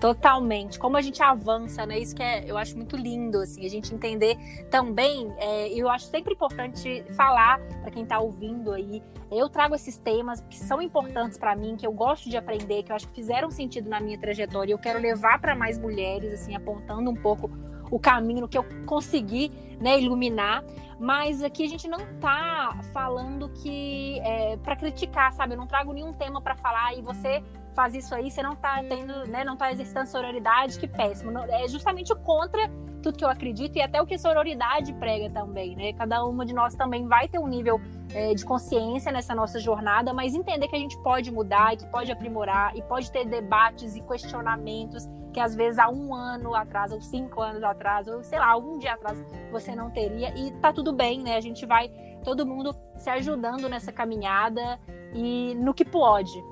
totalmente. 0.00 0.78
Como 0.78 0.96
a 0.96 1.02
gente 1.02 1.22
avança, 1.22 1.86
né? 1.86 1.98
Isso 1.98 2.14
que 2.14 2.22
é, 2.22 2.44
eu 2.46 2.56
acho 2.56 2.76
muito 2.76 2.96
lindo, 2.96 3.38
assim, 3.38 3.64
a 3.64 3.68
gente 3.68 3.94
entender 3.94 4.36
também. 4.70 5.32
É, 5.38 5.68
eu 5.68 5.88
acho 5.88 6.06
sempre 6.06 6.34
importante 6.34 7.04
falar 7.16 7.60
para 7.82 7.90
quem 7.90 8.02
está 8.02 8.18
ouvindo 8.18 8.72
aí. 8.72 9.02
Eu 9.30 9.48
trago 9.48 9.74
esses 9.74 9.98
temas 9.98 10.40
que 10.50 10.58
são 10.58 10.82
importantes 10.82 11.38
para 11.38 11.54
mim, 11.54 11.76
que 11.76 11.86
eu 11.86 11.92
gosto 11.92 12.28
de 12.28 12.36
aprender, 12.36 12.82
que 12.82 12.92
eu 12.92 12.96
acho 12.96 13.08
que 13.08 13.14
fizeram 13.14 13.50
sentido 13.50 13.88
na 13.88 14.00
minha 14.00 14.18
trajetória. 14.18 14.72
Eu 14.72 14.78
quero 14.78 15.00
levar 15.00 15.40
para 15.40 15.54
mais 15.54 15.78
mulheres, 15.78 16.32
assim, 16.32 16.54
apontando 16.54 17.10
um 17.10 17.16
pouco 17.16 17.50
o 17.90 17.98
caminho 17.98 18.48
que 18.48 18.58
eu 18.58 18.64
consegui 18.84 19.52
né, 19.80 20.00
iluminar. 20.00 20.64
Mas 20.98 21.42
aqui 21.42 21.64
a 21.64 21.68
gente 21.68 21.86
não 21.88 21.98
tá 22.20 22.78
falando 22.92 23.50
que 23.50 24.18
é, 24.20 24.56
para 24.56 24.76
criticar, 24.76 25.32
sabe? 25.32 25.52
Eu 25.52 25.58
não 25.58 25.66
trago 25.66 25.92
nenhum 25.92 26.12
tema 26.12 26.40
para 26.40 26.56
falar 26.56 26.96
e 26.96 27.02
você 27.02 27.42
faz 27.76 27.94
isso 27.94 28.14
aí, 28.14 28.30
você 28.30 28.42
não 28.42 28.56
tá 28.56 28.82
tendo, 28.88 29.28
né, 29.28 29.44
não 29.44 29.54
tá 29.54 29.70
exercitando 29.70 30.08
sororidade, 30.08 30.78
que 30.78 30.88
péssimo. 30.88 31.30
Não, 31.30 31.44
é 31.44 31.68
justamente 31.68 32.12
contra 32.24 32.68
tudo 33.02 33.18
que 33.18 33.24
eu 33.24 33.28
acredito 33.28 33.76
e 33.76 33.82
até 33.82 34.00
o 34.00 34.06
que 34.06 34.18
sororidade 34.18 34.92
prega 34.94 35.30
também, 35.30 35.76
né? 35.76 35.92
Cada 35.92 36.24
uma 36.24 36.44
de 36.44 36.54
nós 36.54 36.74
também 36.74 37.06
vai 37.06 37.28
ter 37.28 37.38
um 37.38 37.46
nível 37.46 37.80
é, 38.12 38.34
de 38.34 38.44
consciência 38.44 39.12
nessa 39.12 39.34
nossa 39.34 39.60
jornada, 39.60 40.12
mas 40.12 40.34
entender 40.34 40.66
que 40.66 40.74
a 40.74 40.78
gente 40.78 40.98
pode 41.02 41.30
mudar 41.30 41.74
e 41.74 41.76
que 41.76 41.86
pode 41.86 42.10
aprimorar 42.10 42.74
e 42.74 42.82
pode 42.82 43.12
ter 43.12 43.26
debates 43.26 43.94
e 43.94 44.00
questionamentos 44.00 45.06
que 45.32 45.38
às 45.38 45.54
vezes 45.54 45.78
há 45.78 45.90
um 45.90 46.14
ano 46.14 46.54
atrás, 46.54 46.90
ou 46.90 47.00
cinco 47.00 47.42
anos 47.42 47.62
atrás, 47.62 48.08
ou 48.08 48.24
sei 48.24 48.38
lá, 48.38 48.48
algum 48.48 48.78
dia 48.78 48.94
atrás 48.94 49.22
você 49.52 49.76
não 49.76 49.90
teria. 49.90 50.34
E 50.34 50.50
tá 50.62 50.72
tudo 50.72 50.94
bem, 50.94 51.20
né? 51.20 51.36
A 51.36 51.42
gente 51.42 51.66
vai 51.66 51.90
todo 52.24 52.46
mundo 52.46 52.74
se 52.96 53.10
ajudando 53.10 53.68
nessa 53.68 53.92
caminhada 53.92 54.80
e 55.14 55.54
no 55.56 55.74
que 55.74 55.84
pode. 55.84 56.42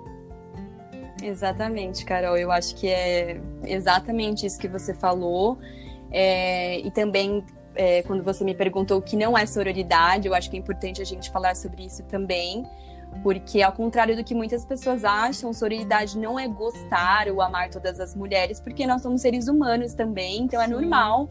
Exatamente, 1.24 2.04
Carol. 2.04 2.36
Eu 2.36 2.52
acho 2.52 2.74
que 2.76 2.88
é 2.88 3.40
exatamente 3.64 4.44
isso 4.44 4.58
que 4.58 4.68
você 4.68 4.92
falou. 4.92 5.58
É, 6.10 6.78
e 6.80 6.90
também, 6.90 7.44
é, 7.74 8.02
quando 8.02 8.22
você 8.22 8.44
me 8.44 8.54
perguntou 8.54 8.98
o 8.98 9.02
que 9.02 9.16
não 9.16 9.36
é 9.36 9.46
sororidade, 9.46 10.28
eu 10.28 10.34
acho 10.34 10.50
que 10.50 10.56
é 10.56 10.60
importante 10.60 11.00
a 11.00 11.04
gente 11.04 11.30
falar 11.30 11.56
sobre 11.56 11.84
isso 11.84 12.02
também. 12.04 12.64
Porque, 13.22 13.62
ao 13.62 13.72
contrário 13.72 14.16
do 14.16 14.24
que 14.24 14.34
muitas 14.34 14.64
pessoas 14.64 15.04
acham, 15.04 15.52
sororidade 15.52 16.18
não 16.18 16.38
é 16.38 16.46
gostar 16.48 17.28
ou 17.28 17.40
amar 17.40 17.70
todas 17.70 18.00
as 18.00 18.14
mulheres, 18.14 18.60
porque 18.60 18.86
nós 18.86 19.02
somos 19.02 19.22
seres 19.22 19.46
humanos 19.46 19.94
também, 19.94 20.42
então 20.42 20.60
é 20.60 20.66
Sim. 20.66 20.72
é 20.72 20.74
normal 20.74 21.28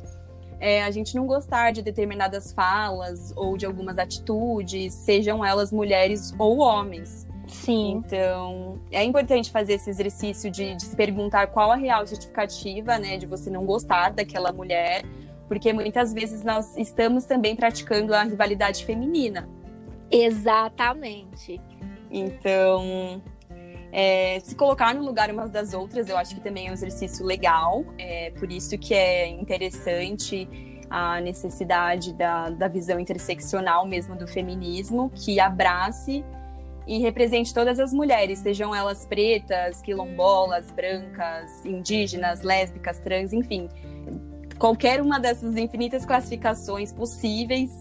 é, 0.64 0.82
a 0.82 0.92
gente 0.92 1.14
não 1.14 1.28
gostar 1.28 1.72
de 1.72 1.82
determinadas 1.82 2.54
falas 2.54 3.34
ou 3.36 3.58
de 3.58 3.66
algumas 3.66 3.98
atitudes, 3.98 4.94
sejam 4.94 5.44
elas 5.44 5.74
mulheres 5.74 6.34
ou 6.40 6.60
homens. 6.60 7.28
Sim. 7.54 8.02
Então, 8.06 8.80
é 8.92 9.04
importante 9.04 9.52
fazer 9.52 9.74
esse 9.74 9.90
exercício 9.90 10.50
de, 10.50 10.76
de 10.76 10.84
se 10.84 10.96
perguntar 10.96 11.48
qual 11.48 11.72
a 11.72 11.76
real 11.76 12.06
justificativa, 12.06 12.98
né, 12.98 13.16
de 13.18 13.26
você 13.26 13.50
não 13.50 13.64
gostar 13.66 14.12
daquela 14.12 14.52
mulher, 14.52 15.04
porque 15.48 15.72
muitas 15.72 16.14
vezes 16.14 16.44
nós 16.44 16.76
estamos 16.76 17.26
também 17.26 17.56
praticando 17.56 18.14
a 18.14 18.24
rivalidade 18.24 18.84
feminina. 18.84 19.48
Exatamente. 20.12 21.62
Então, 22.12 23.22
é, 23.92 24.40
se 24.44 24.56
colocar 24.56 24.94
no 24.94 25.04
lugar 25.04 25.30
umas 25.32 25.52
das 25.52 25.74
outras, 25.74 26.10
eu 26.10 26.18
acho 26.18 26.36
que 26.36 26.42
também 26.42 26.68
é 26.68 26.72
um 26.72 26.74
exercício 26.74 27.24
legal. 27.24 27.86
É 27.98 28.32
por 28.32 28.52
isso 28.52 28.78
que 28.78 28.94
é 28.94 29.28
interessante 29.28 30.48
a 30.90 31.22
necessidade 31.22 32.14
da, 32.14 32.50
da 32.50 32.68
visão 32.68 33.00
interseccional 33.00 33.88
mesmo 33.88 34.16
do 34.16 34.28
feminismo, 34.28 35.12
que 35.16 35.40
abrace 35.40 36.24
e 36.86 37.00
represente 37.00 37.54
todas 37.54 37.80
as 37.80 37.94
mulheres, 37.94 38.40
sejam 38.40 38.76
elas 38.76 39.06
pretas, 39.06 39.82
quilombolas, 39.82 40.70
brancas, 40.72 41.66
indígenas, 41.66 42.42
lésbicas, 42.42 43.00
trans, 43.00 43.34
enfim. 43.34 43.70
Qualquer 44.58 45.02
uma 45.02 45.20
dessas 45.20 45.56
infinitas 45.58 46.06
classificações 46.06 46.92
possíveis 46.92 47.72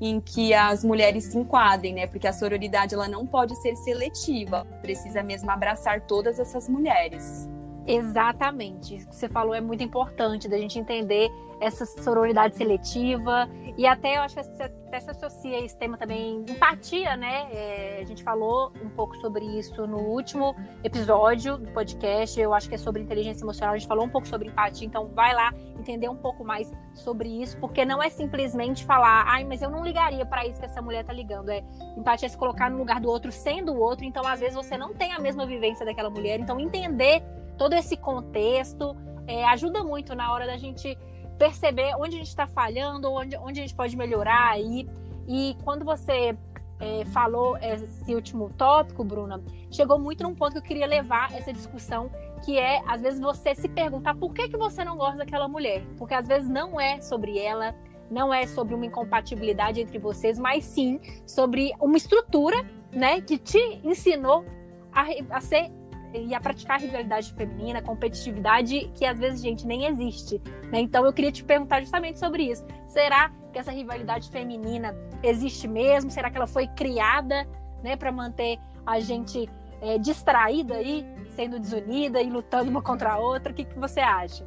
em 0.00 0.20
que 0.20 0.52
as 0.52 0.82
mulheres 0.82 1.24
se 1.24 1.38
enquadrem, 1.38 1.94
né? 1.94 2.06
Porque 2.06 2.26
a 2.26 2.32
sororidade 2.32 2.94
ela 2.94 3.06
não 3.06 3.26
pode 3.26 3.54
ser 3.62 3.76
seletiva, 3.76 4.66
precisa 4.82 5.22
mesmo 5.22 5.50
abraçar 5.50 6.00
todas 6.02 6.38
essas 6.38 6.68
mulheres. 6.68 7.48
Exatamente. 7.86 8.96
Isso 8.96 9.08
que 9.08 9.16
você 9.16 9.28
falou 9.28 9.54
é 9.54 9.60
muito 9.60 9.82
importante 9.82 10.48
da 10.48 10.58
gente 10.58 10.78
entender 10.78 11.30
essa 11.60 11.86
sororidade 11.86 12.56
seletiva 12.56 13.48
e 13.78 13.86
até 13.86 14.16
eu 14.16 14.22
acho 14.22 14.34
que 14.34 14.62
até 14.62 15.00
se 15.00 15.10
associa 15.10 15.64
esse 15.64 15.76
tema 15.76 15.96
também, 15.96 16.44
empatia, 16.48 17.16
né? 17.16 17.48
É, 17.52 18.00
a 18.02 18.04
gente 18.04 18.22
falou 18.22 18.72
um 18.84 18.90
pouco 18.90 19.16
sobre 19.16 19.44
isso 19.44 19.86
no 19.86 19.98
último 19.98 20.54
episódio 20.82 21.56
do 21.56 21.70
podcast. 21.70 22.38
Eu 22.38 22.52
acho 22.52 22.68
que 22.68 22.74
é 22.74 22.78
sobre 22.78 23.00
inteligência 23.00 23.44
emocional. 23.44 23.74
A 23.74 23.78
gente 23.78 23.88
falou 23.88 24.04
um 24.04 24.08
pouco 24.08 24.26
sobre 24.26 24.48
empatia, 24.48 24.86
então 24.86 25.08
vai 25.14 25.32
lá 25.34 25.54
entender 25.78 26.08
um 26.08 26.16
pouco 26.16 26.44
mais 26.44 26.70
sobre 26.94 27.28
isso, 27.28 27.56
porque 27.58 27.84
não 27.84 28.02
é 28.02 28.10
simplesmente 28.10 28.84
falar, 28.84 29.24
ai, 29.26 29.44
mas 29.44 29.62
eu 29.62 29.70
não 29.70 29.84
ligaria 29.84 30.26
para 30.26 30.46
isso 30.46 30.58
que 30.58 30.66
essa 30.66 30.82
mulher 30.82 31.04
tá 31.04 31.12
ligando. 31.12 31.48
É 31.48 31.62
empatia 31.96 32.26
é 32.26 32.28
se 32.28 32.36
colocar 32.36 32.70
no 32.70 32.76
lugar 32.76 33.00
do 33.00 33.08
outro, 33.08 33.32
sendo 33.32 33.72
o 33.72 33.78
outro. 33.78 34.04
Então, 34.04 34.26
às 34.26 34.40
vezes, 34.40 34.54
você 34.54 34.76
não 34.76 34.92
tem 34.92 35.12
a 35.12 35.18
mesma 35.18 35.46
vivência 35.46 35.86
daquela 35.86 36.10
mulher. 36.10 36.38
Então, 36.40 36.60
entender 36.60 37.22
todo 37.56 37.74
esse 37.74 37.96
contexto 37.96 38.96
é, 39.26 39.44
ajuda 39.46 39.84
muito 39.84 40.14
na 40.14 40.32
hora 40.32 40.46
da 40.46 40.56
gente 40.56 40.96
perceber 41.38 41.94
onde 41.96 42.16
a 42.16 42.18
gente 42.18 42.28
está 42.28 42.46
falhando, 42.46 43.10
onde, 43.10 43.36
onde 43.36 43.60
a 43.60 43.62
gente 43.62 43.74
pode 43.74 43.96
melhorar 43.96 44.50
aí. 44.50 44.88
E 45.26 45.56
quando 45.64 45.84
você 45.84 46.36
é, 46.80 47.04
falou 47.06 47.56
esse 47.58 48.14
último 48.14 48.50
tópico, 48.50 49.04
Bruna, 49.04 49.42
chegou 49.70 49.98
muito 49.98 50.22
num 50.22 50.34
ponto 50.34 50.52
que 50.52 50.58
eu 50.58 50.62
queria 50.62 50.86
levar 50.86 51.32
essa 51.32 51.52
discussão, 51.52 52.10
que 52.44 52.58
é, 52.58 52.82
às 52.86 53.00
vezes, 53.00 53.20
você 53.20 53.54
se 53.54 53.68
perguntar 53.68 54.14
por 54.16 54.34
que, 54.34 54.48
que 54.48 54.56
você 54.56 54.84
não 54.84 54.96
gosta 54.96 55.18
daquela 55.18 55.46
mulher. 55.46 55.84
Porque 55.96 56.14
às 56.14 56.26
vezes 56.26 56.48
não 56.48 56.80
é 56.80 57.00
sobre 57.00 57.38
ela, 57.38 57.74
não 58.10 58.34
é 58.34 58.46
sobre 58.46 58.74
uma 58.74 58.84
incompatibilidade 58.84 59.80
entre 59.80 59.98
vocês, 59.98 60.38
mas 60.38 60.64
sim 60.64 61.00
sobre 61.26 61.72
uma 61.80 61.96
estrutura, 61.96 62.56
né, 62.92 63.20
que 63.20 63.38
te 63.38 63.80
ensinou 63.84 64.44
a, 64.92 65.04
a 65.30 65.40
ser 65.40 65.70
e 66.14 66.34
a 66.34 66.40
praticar 66.40 66.80
rivalidade 66.80 67.32
feminina, 67.32 67.80
competitividade 67.80 68.90
que 68.94 69.04
às 69.04 69.18
vezes, 69.18 69.40
gente, 69.40 69.66
nem 69.66 69.86
existe. 69.86 70.40
Né? 70.70 70.80
Então 70.80 71.04
eu 71.04 71.12
queria 71.12 71.32
te 71.32 71.42
perguntar 71.42 71.80
justamente 71.80 72.18
sobre 72.18 72.44
isso. 72.44 72.64
Será 72.86 73.30
que 73.52 73.58
essa 73.58 73.72
rivalidade 73.72 74.30
feminina 74.30 74.94
existe 75.22 75.66
mesmo? 75.66 76.10
Será 76.10 76.30
que 76.30 76.36
ela 76.36 76.46
foi 76.46 76.66
criada 76.68 77.46
né, 77.82 77.96
para 77.96 78.12
manter 78.12 78.58
a 78.86 79.00
gente 79.00 79.48
é, 79.80 79.98
distraída 79.98 80.74
aí, 80.74 81.06
sendo 81.34 81.58
desunida 81.58 82.20
e 82.20 82.28
lutando 82.28 82.70
uma 82.70 82.82
contra 82.82 83.12
a 83.12 83.18
outra? 83.18 83.52
O 83.52 83.54
que, 83.54 83.64
que 83.64 83.78
você 83.78 84.00
acha? 84.00 84.46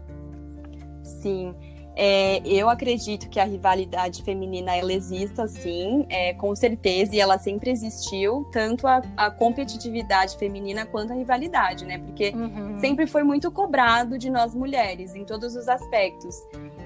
Sim. 1.04 1.56
É, 1.98 2.42
eu 2.46 2.70
acredito 2.70 3.30
que 3.30 3.40
a 3.40 3.46
rivalidade 3.46 4.22
feminina 4.22 4.76
ela 4.76 4.92
exista, 4.92 5.48
sim, 5.48 6.06
é, 6.10 6.34
com 6.34 6.54
certeza, 6.54 7.16
e 7.16 7.20
ela 7.22 7.38
sempre 7.38 7.72
existiu, 7.72 8.46
tanto 8.52 8.86
a, 8.86 9.02
a, 9.16 9.32
competitividade 9.32 10.38
feminina 10.38 10.86
quanto 10.86 11.14
a 11.14 11.16
rivalidade, 11.16 11.86
né? 11.86 11.98
Porque 12.00 12.34
uhum. 12.36 12.78
sempre 12.80 13.08
foi 13.08 13.24
muito 13.24 13.50
cobrado 13.50 14.18
de 14.18 14.30
nós 14.30 14.54
mulheres, 14.54 15.16
em 15.16 15.24
todos 15.24 15.56
os 15.56 15.70
aspectos. 15.70 16.36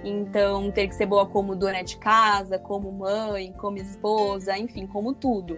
Então, 0.04 0.70
ter 0.72 0.88
que 0.88 0.94
ser 0.94 1.08
boa 1.08 1.26
como 1.26 1.56
dona 1.56 1.82
de 1.82 1.98
casa, 1.98 2.60
como 2.60 2.92
mãe, 2.92 3.52
como 3.54 3.78
esposa, 3.78 4.56
enfim, 4.60 4.86
como 4.86 5.14
tudo. 5.16 5.58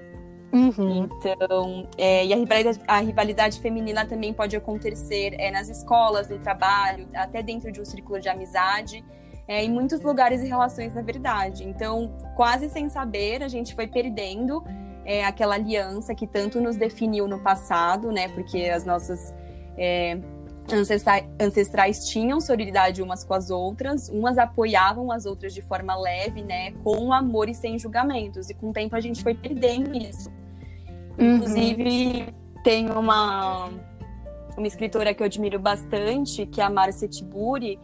Uhum. 0.53 1.09
Então, 1.17 1.89
é, 1.97 2.25
e 2.25 2.33
a 2.33 2.37
rivalidade, 2.37 2.79
a 2.87 2.99
rivalidade, 2.99 3.59
feminina 3.59 4.05
também 4.05 4.33
pode 4.33 4.55
acontecer 4.55 5.35
é, 5.37 5.51
nas 5.51 5.67
escolas, 5.67 6.29
no 6.29 6.39
trabalho, 6.39 7.07
até 7.13 7.43
dentro 7.43 7.69
de 7.69 7.81
um 7.81 7.85
círculo 7.85 8.19
de 8.19 8.29
amizade 8.29 9.03
é, 9.51 9.65
em 9.65 9.69
muitos 9.69 9.99
lugares 9.99 10.41
e 10.41 10.47
relações 10.47 10.95
na 10.95 11.01
verdade. 11.01 11.67
Então, 11.67 12.09
quase 12.37 12.69
sem 12.69 12.87
saber, 12.87 13.43
a 13.43 13.49
gente 13.49 13.75
foi 13.75 13.85
perdendo 13.85 14.63
é, 15.03 15.25
aquela 15.25 15.55
aliança 15.55 16.15
que 16.15 16.25
tanto 16.25 16.61
nos 16.61 16.77
definiu 16.77 17.27
no 17.27 17.37
passado, 17.37 18.13
né? 18.13 18.29
Porque 18.29 18.69
as 18.69 18.85
nossas 18.85 19.35
é, 19.77 20.17
ancestrais, 20.71 21.25
ancestrais 21.37 22.07
tinham 22.07 22.39
sororidade 22.39 23.03
umas 23.03 23.25
com 23.25 23.33
as 23.33 23.49
outras, 23.49 24.07
umas 24.07 24.37
apoiavam 24.37 25.11
as 25.11 25.25
outras 25.25 25.53
de 25.53 25.61
forma 25.61 25.99
leve, 25.99 26.41
né? 26.43 26.71
Com 26.81 27.11
amor 27.11 27.49
e 27.49 27.53
sem 27.53 27.77
julgamentos. 27.77 28.49
E 28.49 28.53
com 28.53 28.69
o 28.69 28.73
tempo 28.73 28.95
a 28.95 29.01
gente 29.01 29.21
foi 29.21 29.35
perdendo 29.35 29.93
isso. 29.93 30.31
Uhum. 31.19 31.35
Inclusive, 31.35 32.33
tem 32.63 32.89
uma, 32.89 33.69
uma 34.57 34.67
escritora 34.67 35.13
que 35.13 35.21
eu 35.21 35.25
admiro 35.25 35.59
bastante, 35.59 36.45
que 36.45 36.61
é 36.61 36.63
a 36.63 36.69
Marcia 36.69 37.09
Tiburi, 37.09 37.77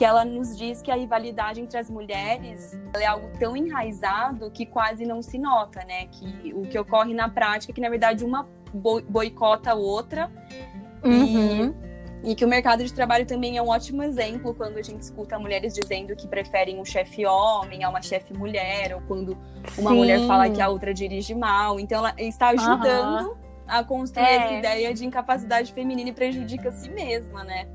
que 0.00 0.04
ela 0.06 0.24
nos 0.24 0.56
diz 0.56 0.80
que 0.80 0.90
a 0.90 0.94
rivalidade 0.94 1.60
entre 1.60 1.76
as 1.76 1.90
mulheres 1.90 2.72
é 2.94 3.04
algo 3.04 3.28
tão 3.38 3.54
enraizado 3.54 4.50
que 4.50 4.64
quase 4.64 5.04
não 5.04 5.20
se 5.20 5.36
nota, 5.36 5.84
né? 5.84 6.06
Que 6.06 6.54
o 6.54 6.62
que 6.62 6.78
ocorre 6.78 7.12
na 7.12 7.28
prática 7.28 7.70
é 7.70 7.74
que, 7.74 7.82
na 7.82 7.90
verdade, 7.90 8.24
uma 8.24 8.48
boicota 9.10 9.72
a 9.72 9.74
outra. 9.74 10.32
Uhum. 11.04 11.74
E, 12.24 12.30
e, 12.30 12.34
que 12.34 12.42
o 12.46 12.48
mercado 12.48 12.82
de 12.82 12.94
trabalho 12.94 13.26
também 13.26 13.58
é 13.58 13.62
um 13.62 13.68
ótimo 13.68 14.02
exemplo 14.02 14.54
quando 14.54 14.78
a 14.78 14.82
gente 14.82 15.02
escuta 15.02 15.38
mulheres 15.38 15.74
dizendo 15.74 16.16
que 16.16 16.26
preferem 16.26 16.80
um 16.80 16.84
chefe 16.84 17.26
homem 17.26 17.84
a 17.84 17.90
uma 17.90 18.00
chefe 18.00 18.32
mulher, 18.32 18.94
ou 18.94 19.02
quando 19.02 19.36
uma 19.76 19.90
Sim. 19.90 19.96
mulher 19.96 20.26
fala 20.26 20.48
que 20.48 20.62
a 20.62 20.70
outra 20.70 20.94
dirige 20.94 21.34
mal. 21.34 21.78
Então, 21.78 21.98
ela 21.98 22.14
está 22.16 22.48
ajudando 22.48 23.28
uhum. 23.28 23.36
a 23.68 23.84
construir 23.84 24.24
é. 24.24 24.36
essa 24.36 24.54
ideia 24.54 24.94
de 24.94 25.04
incapacidade 25.04 25.74
feminina 25.74 26.08
e 26.08 26.14
prejudica 26.14 26.70
a 26.70 26.72
si 26.72 26.88
mesma, 26.88 27.44
né? 27.44 27.68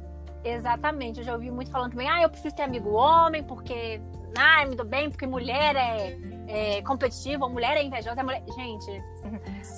Exatamente. 0.46 1.20
Eu 1.20 1.25
já 1.25 1.34
ouvi 1.34 1.50
muito 1.50 1.72
falando 1.72 1.92
também, 1.92 2.08
ah, 2.08 2.22
eu 2.22 2.30
preciso 2.30 2.56
ter 2.56 2.62
amigo 2.62 2.92
homem, 2.92 3.44
porque, 3.44 4.00
ah, 4.38 4.64
me 4.66 4.75
dou 4.75 4.86
bem, 4.86 5.10
porque 5.10 5.25
mulher 5.25 5.75
é, 5.75 6.18
é 6.48 6.82
competitiva, 6.84 7.50
mulher 7.50 7.75
é 7.75 7.84
invejosa. 7.84 8.22
É 8.22 8.24
mulher... 8.24 8.44
Gente, 8.56 9.04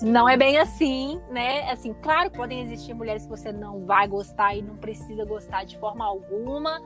não 0.01 0.27
é 0.27 0.35
bem 0.35 0.57
assim, 0.57 1.21
né? 1.31 1.71
Assim, 1.71 1.93
claro 1.93 2.29
que 2.29 2.37
podem 2.37 2.61
existir 2.61 2.93
mulheres 2.93 3.23
que 3.23 3.29
você 3.29 3.53
não 3.53 3.85
vai 3.85 4.07
gostar 4.09 4.55
e 4.55 4.61
não 4.61 4.75
precisa 4.75 5.23
gostar 5.23 5.63
de 5.63 5.77
forma 5.79 6.05
alguma, 6.05 6.81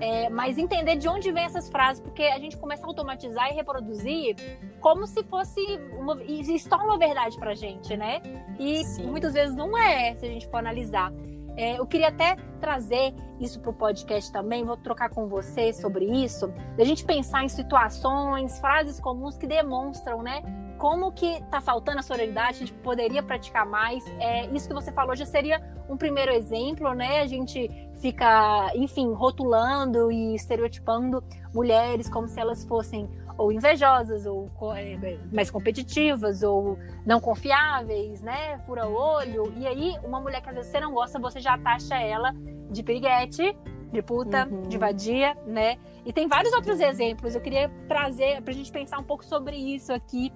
é, 0.00 0.30
mas 0.30 0.56
entender 0.56 0.96
de 0.96 1.06
onde 1.08 1.30
vem 1.30 1.44
essas 1.44 1.68
frases, 1.68 2.00
porque 2.00 2.22
a 2.22 2.38
gente 2.38 2.56
começa 2.56 2.84
a 2.84 2.88
automatizar 2.88 3.50
e 3.52 3.54
reproduzir 3.54 4.34
como 4.80 5.06
se 5.06 5.22
fosse 5.24 5.60
uma. 5.98 6.22
E 6.24 6.42
se 6.42 6.68
torna 6.68 6.86
uma 6.86 6.98
verdade 6.98 7.36
pra 7.36 7.54
gente, 7.54 7.94
né? 7.96 8.22
E 8.58 8.82
Sim. 8.84 9.06
muitas 9.08 9.34
vezes 9.34 9.54
não 9.54 9.76
é, 9.76 10.14
se 10.14 10.24
a 10.24 10.28
gente 10.28 10.48
for 10.48 10.56
analisar. 10.56 11.12
É, 11.56 11.78
eu 11.78 11.86
queria 11.86 12.08
até 12.08 12.36
trazer 12.60 13.14
isso 13.40 13.60
para 13.60 13.70
o 13.70 13.74
podcast 13.74 14.30
também, 14.32 14.64
vou 14.64 14.76
trocar 14.76 15.10
com 15.10 15.28
você 15.28 15.72
sobre 15.72 16.04
isso, 16.04 16.52
da 16.76 16.84
gente 16.84 17.04
pensar 17.04 17.44
em 17.44 17.48
situações, 17.48 18.58
frases 18.58 19.00
comuns 19.00 19.36
que 19.36 19.46
demonstram, 19.46 20.22
né? 20.22 20.42
Como 20.78 21.10
que 21.12 21.26
está 21.26 21.60
faltando 21.60 22.00
a 22.00 22.02
sororidade, 22.02 22.56
a 22.56 22.66
gente 22.66 22.72
poderia 22.74 23.22
praticar 23.22 23.64
mais. 23.64 24.04
É, 24.20 24.46
isso 24.48 24.68
que 24.68 24.74
você 24.74 24.92
falou 24.92 25.16
já 25.16 25.24
seria 25.24 25.62
um 25.88 25.96
primeiro 25.96 26.32
exemplo, 26.32 26.92
né? 26.92 27.20
A 27.20 27.26
gente 27.26 27.70
fica, 28.00 28.70
enfim, 28.74 29.12
rotulando 29.12 30.12
e 30.12 30.34
estereotipando 30.34 31.24
mulheres 31.54 32.08
como 32.10 32.28
se 32.28 32.38
elas 32.38 32.64
fossem 32.64 33.08
ou 33.38 33.52
invejosas, 33.52 34.26
ou 34.26 34.50
é, 34.74 35.18
mais 35.32 35.50
competitivas, 35.50 36.42
ou 36.42 36.78
não 37.04 37.20
confiáveis, 37.20 38.22
né? 38.22 38.58
Fura 38.66 38.86
olho. 38.86 39.52
E 39.56 39.66
aí, 39.66 39.94
uma 40.02 40.20
mulher 40.20 40.40
que 40.40 40.48
às 40.48 40.54
vezes 40.54 40.70
você 40.70 40.80
não 40.80 40.92
gosta, 40.92 41.18
você 41.18 41.40
já 41.40 41.58
taxa 41.58 41.96
ela 41.96 42.34
de 42.70 42.82
piriguete, 42.82 43.56
de 43.92 44.02
puta, 44.02 44.48
uhum. 44.48 44.62
de 44.62 44.78
vadia, 44.78 45.36
né? 45.46 45.76
E 46.04 46.12
tem 46.12 46.26
vários 46.26 46.52
outros 46.52 46.80
exemplos. 46.80 47.34
Eu 47.34 47.40
queria 47.40 47.70
trazer 47.88 48.42
pra 48.42 48.52
gente 48.52 48.70
pensar 48.70 48.98
um 48.98 49.04
pouco 49.04 49.24
sobre 49.24 49.56
isso 49.56 49.92
aqui. 49.92 50.32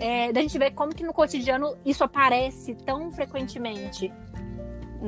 É, 0.00 0.32
da 0.32 0.40
gente 0.40 0.58
ver 0.58 0.70
como 0.70 0.94
que 0.94 1.04
no 1.04 1.12
cotidiano 1.12 1.76
isso 1.84 2.02
aparece 2.02 2.74
tão 2.74 3.10
frequentemente. 3.10 4.12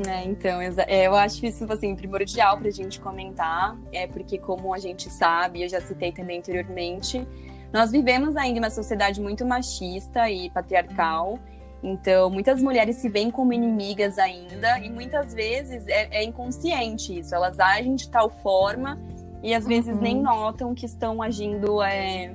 É, 0.09 0.25
então, 0.25 0.61
é, 0.61 1.07
eu 1.07 1.15
acho 1.15 1.47
isso 1.47 1.65
assim, 1.73 1.95
primordial 1.95 2.59
para 2.59 2.69
a 2.69 2.73
gente 2.73 3.01
comentar, 3.01 3.79
é 3.93 4.07
porque, 4.09 4.39
como 4.39 4.75
a 4.75 4.79
gente 4.79 5.09
sabe, 5.09 5.63
eu 5.63 5.69
já 5.69 5.81
citei 5.81 6.11
também 6.11 6.39
anteriormente, 6.39 7.27
nós 7.73 7.93
vivemos 7.93 8.37
ainda 8.37 8.59
uma 8.59 8.71
sociedade 8.71 9.21
muito 9.21 9.45
machista 9.45 10.29
e 10.29 10.51
patriarcal. 10.51 11.39
Então, 11.83 12.31
muitas 12.31 12.63
mulheres 12.63 12.97
se 12.97 13.09
veem 13.09 13.31
como 13.31 13.53
inimigas 13.53 14.19
ainda, 14.19 14.79
e 14.79 14.91
muitas 14.91 15.35
vezes 15.35 15.87
é, 15.87 16.09
é 16.11 16.25
inconsciente 16.25 17.19
isso. 17.19 17.35
Elas 17.35 17.61
agem 17.61 17.95
de 17.95 18.09
tal 18.09 18.31
forma 18.31 18.99
e 19.43 19.55
às 19.55 19.67
vezes 19.67 19.95
uhum. 19.95 20.01
nem 20.01 20.21
notam 20.21 20.75
que 20.75 20.87
estão 20.87 21.21
agindo 21.21 21.83
é, 21.83 22.35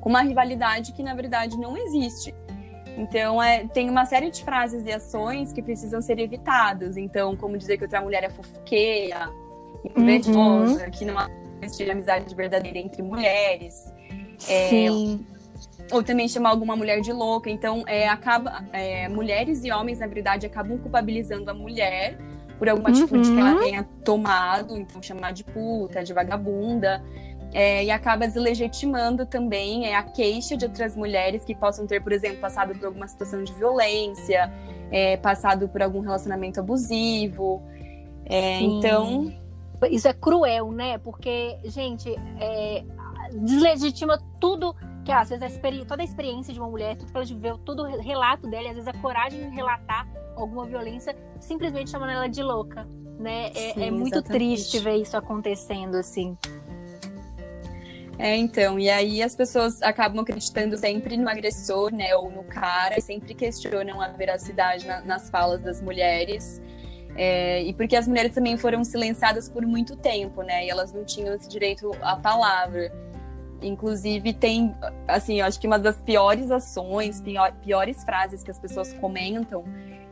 com 0.00 0.08
uma 0.08 0.22
rivalidade 0.22 0.92
que 0.92 1.02
na 1.02 1.14
verdade 1.14 1.58
não 1.58 1.76
existe. 1.76 2.32
Então, 2.96 3.42
é, 3.42 3.66
tem 3.66 3.90
uma 3.90 4.04
série 4.04 4.30
de 4.30 4.44
frases 4.44 4.84
e 4.84 4.92
ações 4.92 5.52
que 5.52 5.62
precisam 5.62 6.00
ser 6.00 6.18
evitadas. 6.18 6.96
Então, 6.96 7.36
como 7.36 7.58
dizer 7.58 7.76
que 7.76 7.84
outra 7.84 8.00
mulher 8.00 8.22
é 8.22 8.30
fofoqueira, 8.30 9.30
invejosa, 9.96 10.84
uhum. 10.84 10.90
que 10.90 11.04
não 11.04 11.18
há 11.18 11.28
amizade 11.90 12.34
verdadeira 12.34 12.78
entre 12.78 13.02
mulheres. 13.02 13.92
É, 14.48 14.68
Sim. 14.68 15.26
Ou 15.90 16.02
também 16.02 16.28
chamar 16.28 16.50
alguma 16.50 16.76
mulher 16.76 17.00
de 17.00 17.12
louca. 17.12 17.50
Então, 17.50 17.82
é, 17.86 18.08
acaba, 18.08 18.64
é, 18.72 19.08
mulheres 19.08 19.64
e 19.64 19.72
homens, 19.72 19.98
na 19.98 20.06
verdade, 20.06 20.46
acabam 20.46 20.78
culpabilizando 20.78 21.50
a 21.50 21.54
mulher 21.54 22.18
por 22.58 22.68
alguma 22.68 22.90
atitude 22.90 23.28
uhum. 23.28 23.34
que 23.34 23.40
ela 23.40 23.52
uhum. 23.54 23.62
tenha 23.62 23.82
tomado. 24.04 24.76
Então, 24.76 25.02
chamar 25.02 25.32
de 25.32 25.42
puta, 25.42 26.04
de 26.04 26.12
vagabunda 26.12 27.02
é, 27.54 27.84
e 27.84 27.90
acaba 27.92 28.26
deslegitimando 28.26 29.24
também 29.24 29.86
é, 29.86 29.94
a 29.94 30.02
queixa 30.02 30.56
de 30.56 30.64
outras 30.64 30.96
mulheres 30.96 31.44
que 31.44 31.54
possam 31.54 31.86
ter, 31.86 32.02
por 32.02 32.10
exemplo, 32.10 32.38
passado 32.38 32.74
por 32.74 32.86
alguma 32.86 33.06
situação 33.06 33.44
de 33.44 33.52
violência, 33.52 34.52
é, 34.90 35.16
passado 35.16 35.68
por 35.68 35.80
algum 35.80 36.00
relacionamento 36.00 36.58
abusivo. 36.58 37.62
É, 38.26 38.60
então. 38.60 39.32
Isso 39.88 40.08
é 40.08 40.12
cruel, 40.12 40.72
né? 40.72 40.98
Porque, 40.98 41.56
gente, 41.64 42.10
é, 42.40 42.84
deslegitima 43.32 44.18
tudo 44.40 44.74
que 45.04 45.12
às 45.12 45.28
vezes 45.28 45.42
a 45.42 45.84
toda 45.86 46.02
a 46.02 46.04
experiência 46.04 46.52
de 46.52 46.58
uma 46.58 46.68
mulher, 46.68 46.96
tudo 46.96 47.12
que 47.12 47.16
ela 47.16 47.26
viveu, 47.26 47.58
todo 47.58 47.82
o 47.82 48.00
relato 48.00 48.48
dela, 48.48 48.64
e 48.64 48.68
às 48.68 48.74
vezes 48.74 48.88
a 48.88 48.94
coragem 48.94 49.50
de 49.50 49.54
relatar 49.54 50.08
alguma 50.34 50.64
violência, 50.64 51.14
simplesmente 51.38 51.90
chamando 51.90 52.10
ela 52.10 52.26
de 52.26 52.42
louca, 52.42 52.88
né? 53.18 53.50
É, 53.54 53.74
Sim, 53.74 53.82
é 53.82 53.90
muito 53.90 54.14
exatamente. 54.14 54.56
triste 54.56 54.78
ver 54.80 54.96
isso 54.96 55.16
acontecendo, 55.16 55.96
assim. 55.96 56.36
É, 58.18 58.36
então, 58.36 58.78
e 58.78 58.88
aí 58.88 59.22
as 59.22 59.34
pessoas 59.34 59.82
acabam 59.82 60.20
acreditando 60.20 60.76
sempre 60.76 61.16
no 61.16 61.28
agressor, 61.28 61.92
né, 61.92 62.14
ou 62.14 62.30
no 62.30 62.44
cara, 62.44 62.98
e 62.98 63.00
sempre 63.00 63.34
questionam 63.34 64.00
a 64.00 64.08
veracidade 64.08 64.86
na, 64.86 65.00
nas 65.00 65.28
falas 65.30 65.62
das 65.62 65.82
mulheres. 65.82 66.62
É, 67.16 67.62
e 67.62 67.72
porque 67.72 67.96
as 67.96 68.08
mulheres 68.08 68.34
também 68.34 68.56
foram 68.56 68.82
silenciadas 68.84 69.48
por 69.48 69.64
muito 69.66 69.96
tempo, 69.96 70.42
né, 70.42 70.66
e 70.66 70.70
elas 70.70 70.92
não 70.92 71.04
tinham 71.04 71.34
esse 71.34 71.48
direito 71.48 71.90
à 72.00 72.16
palavra. 72.16 72.92
Inclusive, 73.62 74.32
tem, 74.34 74.74
assim, 75.08 75.40
eu 75.40 75.46
acho 75.46 75.58
que 75.58 75.66
uma 75.66 75.78
das 75.78 75.96
piores 75.96 76.50
ações, 76.50 77.20
pior, 77.20 77.52
piores 77.62 78.04
frases 78.04 78.42
que 78.42 78.50
as 78.50 78.58
pessoas 78.58 78.92
comentam 78.94 79.64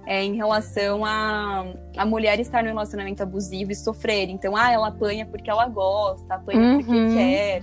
é 0.07 0.25
em 0.25 0.35
relação 0.35 1.05
a, 1.05 1.65
a 1.97 2.05
mulher 2.05 2.41
estar 2.41 2.63
no 2.63 2.69
relacionamento 2.69 3.23
abusivo 3.23 3.71
e 3.71 3.75
sofrer. 3.75 4.29
Então, 4.31 4.57
ah, 4.57 4.73
ela 4.73 4.89
apanha 4.89 5.27
porque 5.27 5.49
ela 5.49 5.69
gosta, 5.69 6.35
apanha 6.35 6.59
uhum. 6.59 6.77
porque 6.79 7.15
quer. 7.15 7.63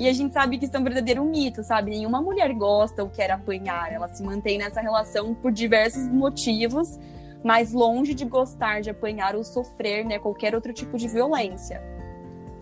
E 0.00 0.08
a 0.08 0.14
gente 0.14 0.32
sabe 0.32 0.56
que 0.56 0.64
isso 0.64 0.74
é 0.74 0.80
um 0.80 0.82
verdadeiro 0.82 1.22
mito, 1.22 1.62
sabe? 1.62 1.90
Nenhuma 1.90 2.22
mulher 2.22 2.50
gosta 2.54 3.02
ou 3.02 3.10
quer 3.10 3.30
apanhar. 3.30 3.92
Ela 3.92 4.08
se 4.08 4.22
mantém 4.22 4.56
nessa 4.56 4.80
relação 4.80 5.34
por 5.34 5.52
diversos 5.52 6.08
motivos, 6.08 6.98
mas 7.44 7.74
longe 7.74 8.14
de 8.14 8.24
gostar 8.24 8.80
de 8.80 8.88
apanhar 8.88 9.36
ou 9.36 9.44
sofrer, 9.44 10.06
né, 10.06 10.18
qualquer 10.18 10.54
outro 10.54 10.72
tipo 10.72 10.96
de 10.96 11.06
violência. 11.06 11.82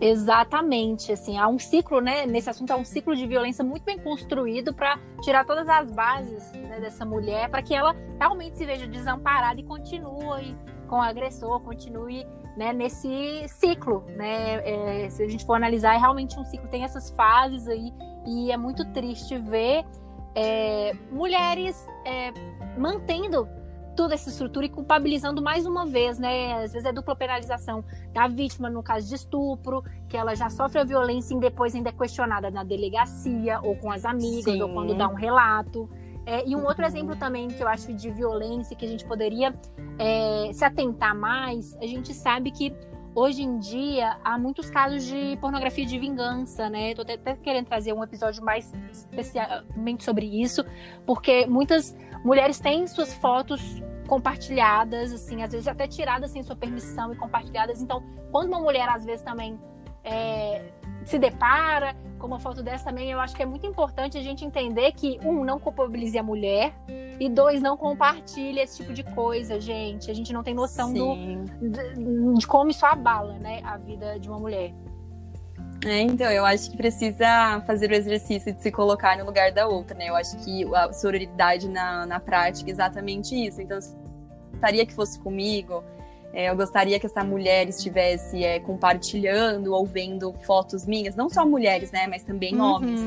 Exatamente, 0.01 1.13
assim, 1.13 1.37
há 1.37 1.47
um 1.47 1.57
ciclo, 1.57 2.01
né? 2.01 2.25
Nesse 2.25 2.49
assunto 2.49 2.71
há 2.71 2.75
um 2.75 2.83
ciclo 2.83 3.15
de 3.15 3.25
violência 3.25 3.63
muito 3.63 3.83
bem 3.83 3.97
construído 3.97 4.73
para 4.73 4.99
tirar 5.21 5.45
todas 5.45 5.69
as 5.69 5.89
bases 5.89 6.51
né, 6.51 6.81
dessa 6.81 7.05
mulher, 7.05 7.49
para 7.49 7.63
que 7.63 7.73
ela 7.73 7.95
realmente 8.19 8.57
se 8.57 8.65
veja 8.65 8.85
desamparada 8.85 9.61
e 9.61 9.63
continue 9.63 10.57
com 10.89 10.97
o 10.97 11.01
agressor, 11.01 11.61
continue 11.61 12.27
né, 12.59 12.73
nesse 12.73 13.47
ciclo, 13.47 14.03
né? 14.17 15.05
É, 15.05 15.09
se 15.09 15.23
a 15.23 15.29
gente 15.29 15.45
for 15.45 15.53
analisar, 15.53 15.95
é 15.95 15.97
realmente 15.97 16.37
um 16.37 16.43
ciclo, 16.43 16.67
tem 16.67 16.83
essas 16.83 17.09
fases 17.11 17.69
aí, 17.69 17.93
e 18.27 18.51
é 18.51 18.57
muito 18.57 18.83
triste 18.91 19.37
ver 19.37 19.85
é, 20.35 20.93
mulheres 21.09 21.87
é, 22.05 22.33
mantendo 22.77 23.47
toda 23.95 24.13
essa 24.13 24.27
estrutura 24.27 24.65
e 24.65 24.69
culpabilizando 24.69 25.41
mais 25.41 25.65
uma 25.65 25.85
vez, 25.85 26.19
né? 26.19 26.61
Às 26.61 26.73
vezes 26.73 26.85
é 26.85 26.91
dupla 26.91 27.15
penalização 27.15 27.81
da 28.11 28.27
vítima 28.27 28.69
no 28.69 28.83
caso 28.83 29.07
de 29.07 29.15
estupro, 29.15 29.81
que 30.09 30.17
ela 30.17 30.35
já 30.35 30.49
sofre 30.49 30.79
a 30.79 30.83
violência 30.83 31.33
e 31.33 31.39
depois 31.39 31.73
ainda 31.73 31.89
é 31.89 31.93
questionada 31.93 32.51
na 32.51 32.65
delegacia 32.65 33.61
ou 33.61 33.77
com 33.77 33.89
as 33.89 34.03
amigas 34.03 34.53
Sim. 34.53 34.61
ou 34.61 34.73
quando 34.73 34.93
dá 34.95 35.07
um 35.07 35.15
relato. 35.15 35.89
É, 36.25 36.47
e 36.47 36.55
um 36.55 36.65
outro 36.65 36.85
exemplo 36.85 37.15
também 37.15 37.47
que 37.47 37.61
eu 37.61 37.67
acho 37.67 37.93
de 37.93 38.11
violência 38.11 38.75
que 38.75 38.85
a 38.85 38.87
gente 38.87 39.05
poderia 39.05 39.53
é, 39.97 40.51
se 40.53 40.63
atentar 40.63 41.15
mais, 41.15 41.75
a 41.77 41.87
gente 41.87 42.13
sabe 42.13 42.51
que 42.51 42.73
hoje 43.15 43.43
em 43.43 43.57
dia 43.57 44.17
há 44.23 44.37
muitos 44.37 44.69
casos 44.69 45.03
de 45.03 45.37
pornografia 45.41 45.85
de 45.85 45.97
vingança, 45.97 46.69
né? 46.69 46.93
Tô 46.93 47.01
até, 47.01 47.13
até 47.13 47.35
querendo 47.35 47.65
trazer 47.65 47.93
um 47.93 48.03
episódio 48.03 48.43
mais 48.43 48.71
especialmente 48.91 50.03
sobre 50.03 50.25
isso, 50.25 50.63
porque 51.05 51.45
muitas 51.47 51.95
mulheres 52.23 52.59
têm 52.59 52.85
suas 52.87 53.13
fotos 53.15 53.81
compartilhadas, 54.07 55.13
assim, 55.13 55.43
às 55.43 55.51
vezes 55.51 55.67
até 55.67 55.87
tiradas 55.87 56.31
sem 56.31 56.41
sua 56.41 56.55
permissão 56.55 57.13
e 57.13 57.15
compartilhadas. 57.15 57.81
Então, 57.81 58.03
quando 58.31 58.49
uma 58.49 58.59
mulher 58.59 58.87
às 58.89 59.05
vezes 59.05 59.23
também 59.23 59.59
é, 60.03 60.71
se 61.05 61.17
depara 61.17 61.95
com 62.17 62.27
uma 62.27 62.39
foto 62.39 62.61
dessa 62.61 62.85
também, 62.85 63.09
eu 63.09 63.19
acho 63.19 63.35
que 63.35 63.41
é 63.41 63.45
muito 63.45 63.65
importante 63.65 64.17
a 64.17 64.21
gente 64.21 64.43
entender 64.43 64.91
que, 64.91 65.17
um, 65.23 65.43
não 65.43 65.57
culpabilize 65.57 66.17
a 66.17 66.23
mulher, 66.23 66.73
e 67.19 67.29
dois, 67.29 67.61
não 67.61 67.75
compartilhe 67.75 68.59
esse 68.59 68.77
tipo 68.77 68.93
de 68.93 69.03
coisa, 69.03 69.59
gente. 69.59 70.09
A 70.09 70.13
gente 70.13 70.31
não 70.31 70.41
tem 70.41 70.53
noção 70.53 70.93
do, 70.93 71.15
de, 71.15 72.35
de, 72.37 72.47
como 72.47 72.69
isso 72.69 72.85
abala, 72.85 73.33
né, 73.39 73.61
a 73.63 73.77
vida 73.77 74.19
de 74.19 74.29
uma 74.29 74.39
mulher. 74.39 74.73
É, 75.85 76.01
então, 76.01 76.29
eu 76.29 76.45
acho 76.45 76.71
que 76.71 76.77
precisa 76.77 77.61
fazer 77.65 77.89
o 77.89 77.93
exercício 77.93 78.53
de 78.53 78.61
se 78.61 78.71
colocar 78.71 79.17
no 79.17 79.25
lugar 79.25 79.51
da 79.51 79.65
outra, 79.65 79.97
né? 79.97 80.09
Eu 80.09 80.15
acho 80.15 80.35
que 80.43 80.65
a 80.75 80.91
sororidade 80.91 81.69
na, 81.69 82.05
na 82.05 82.19
prática 82.19 82.69
é 82.69 82.73
exatamente 82.73 83.33
isso. 83.33 83.61
Então, 83.61 83.79
gostaria 84.51 84.85
que 84.85 84.93
fosse 84.93 85.17
comigo, 85.19 85.81
é, 86.33 86.49
eu 86.49 86.55
gostaria 86.55 86.99
que 86.99 87.05
essa 87.05 87.23
mulher 87.23 87.67
estivesse 87.67 88.43
é, 88.43 88.59
compartilhando 88.59 89.73
ou 89.73 89.85
vendo 89.85 90.33
fotos 90.45 90.85
minhas, 90.85 91.15
não 91.15 91.29
só 91.29 91.45
mulheres, 91.45 91.91
né, 91.91 92.07
mas 92.07 92.23
também 92.23 92.55
uhum, 92.55 92.61
homens. 92.61 93.01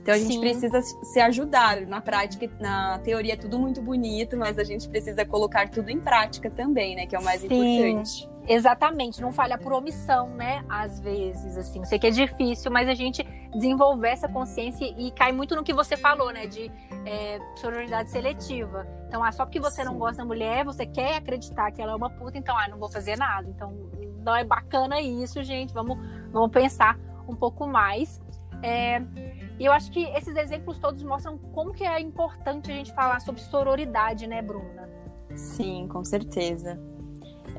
Então 0.00 0.14
a 0.14 0.18
gente 0.18 0.34
sim. 0.34 0.40
precisa 0.40 0.80
se 0.80 1.20
ajudar. 1.20 1.82
Na 1.82 2.00
prática, 2.00 2.48
na 2.60 2.98
teoria 3.00 3.34
é 3.34 3.36
tudo 3.36 3.58
muito 3.58 3.82
bonito, 3.82 4.36
mas 4.36 4.58
a 4.58 4.64
gente 4.64 4.88
precisa 4.88 5.24
colocar 5.24 5.68
tudo 5.68 5.90
em 5.90 6.00
prática 6.00 6.48
também, 6.48 6.96
né, 6.96 7.06
que 7.06 7.14
é 7.14 7.18
o 7.18 7.24
mais 7.24 7.40
sim. 7.40 7.46
importante. 7.46 8.28
Exatamente, 8.48 9.20
não 9.20 9.30
falha 9.30 9.58
por 9.58 9.74
omissão, 9.74 10.30
né? 10.30 10.64
Às 10.70 10.98
vezes, 11.00 11.58
assim. 11.58 11.84
Sei 11.84 11.98
que 11.98 12.06
é 12.06 12.10
difícil, 12.10 12.70
mas 12.70 12.88
a 12.88 12.94
gente 12.94 13.22
desenvolver 13.54 14.08
essa 14.08 14.28
consciência 14.28 14.84
e 14.84 15.10
cai 15.10 15.32
muito 15.32 15.56
no 15.56 15.62
que 15.62 15.72
você 15.72 15.96
falou, 15.96 16.32
né? 16.32 16.46
De 16.46 16.70
é, 17.06 17.38
sororidade 17.56 18.10
seletiva. 18.10 18.86
Então, 19.06 19.22
ah, 19.24 19.32
só 19.32 19.44
porque 19.44 19.60
você 19.60 19.82
Sim. 19.82 19.88
não 19.88 19.98
gosta 19.98 20.18
da 20.18 20.24
mulher, 20.24 20.64
você 20.64 20.84
quer 20.84 21.16
acreditar 21.16 21.70
que 21.72 21.80
ela 21.80 21.92
é 21.92 21.94
uma 21.96 22.10
puta, 22.10 22.36
então, 22.36 22.56
ah, 22.56 22.68
não 22.68 22.78
vou 22.78 22.90
fazer 22.90 23.16
nada. 23.16 23.48
Então, 23.48 23.74
não 24.22 24.34
é 24.36 24.44
bacana 24.44 25.00
isso, 25.00 25.42
gente. 25.42 25.72
Vamos, 25.72 25.98
vamos 26.30 26.50
pensar 26.50 26.98
um 27.26 27.34
pouco 27.34 27.66
mais. 27.66 28.20
É, 28.62 29.00
e 29.58 29.64
eu 29.64 29.72
acho 29.72 29.90
que 29.90 30.04
esses 30.04 30.36
exemplos 30.36 30.78
todos 30.78 31.02
mostram 31.02 31.38
como 31.38 31.72
que 31.72 31.84
é 31.84 32.00
importante 32.00 32.70
a 32.70 32.74
gente 32.74 32.92
falar 32.92 33.20
sobre 33.20 33.40
sororidade, 33.40 34.26
né, 34.26 34.42
Bruna? 34.42 34.88
Sim, 35.34 35.88
com 35.88 36.04
certeza. 36.04 36.78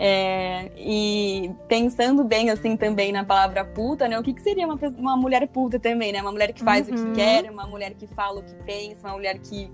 É, 0.02 0.72
e 0.78 1.52
pensando 1.68 2.24
bem 2.24 2.50
assim 2.50 2.78
também 2.78 3.12
na 3.12 3.26
palavra 3.26 3.66
puta, 3.66 4.08
né? 4.08 4.18
O 4.18 4.24
que, 4.24 4.34
que 4.34 4.42
seria 4.42 4.66
uma, 4.66 4.80
uma 4.98 5.18
mulher 5.18 5.46
puta 5.50 5.78
também, 5.78 6.14
né? 6.14 6.22
Uma 6.22 6.32
mulher 6.32 6.54
que 6.54 6.64
faz 6.64 6.88
uhum. 6.88 6.94
o 6.94 6.98
que 6.98 7.04
uhum. 7.04 7.14
quer, 7.14 7.52
uma 7.52 7.68
mulher 7.68 7.94
que 7.94 8.08
fala 8.08 8.40
o 8.40 8.44
que 8.44 8.56
pensa, 8.64 9.06
uma 9.06 9.16
mulher 9.16 9.38
que 9.40 9.70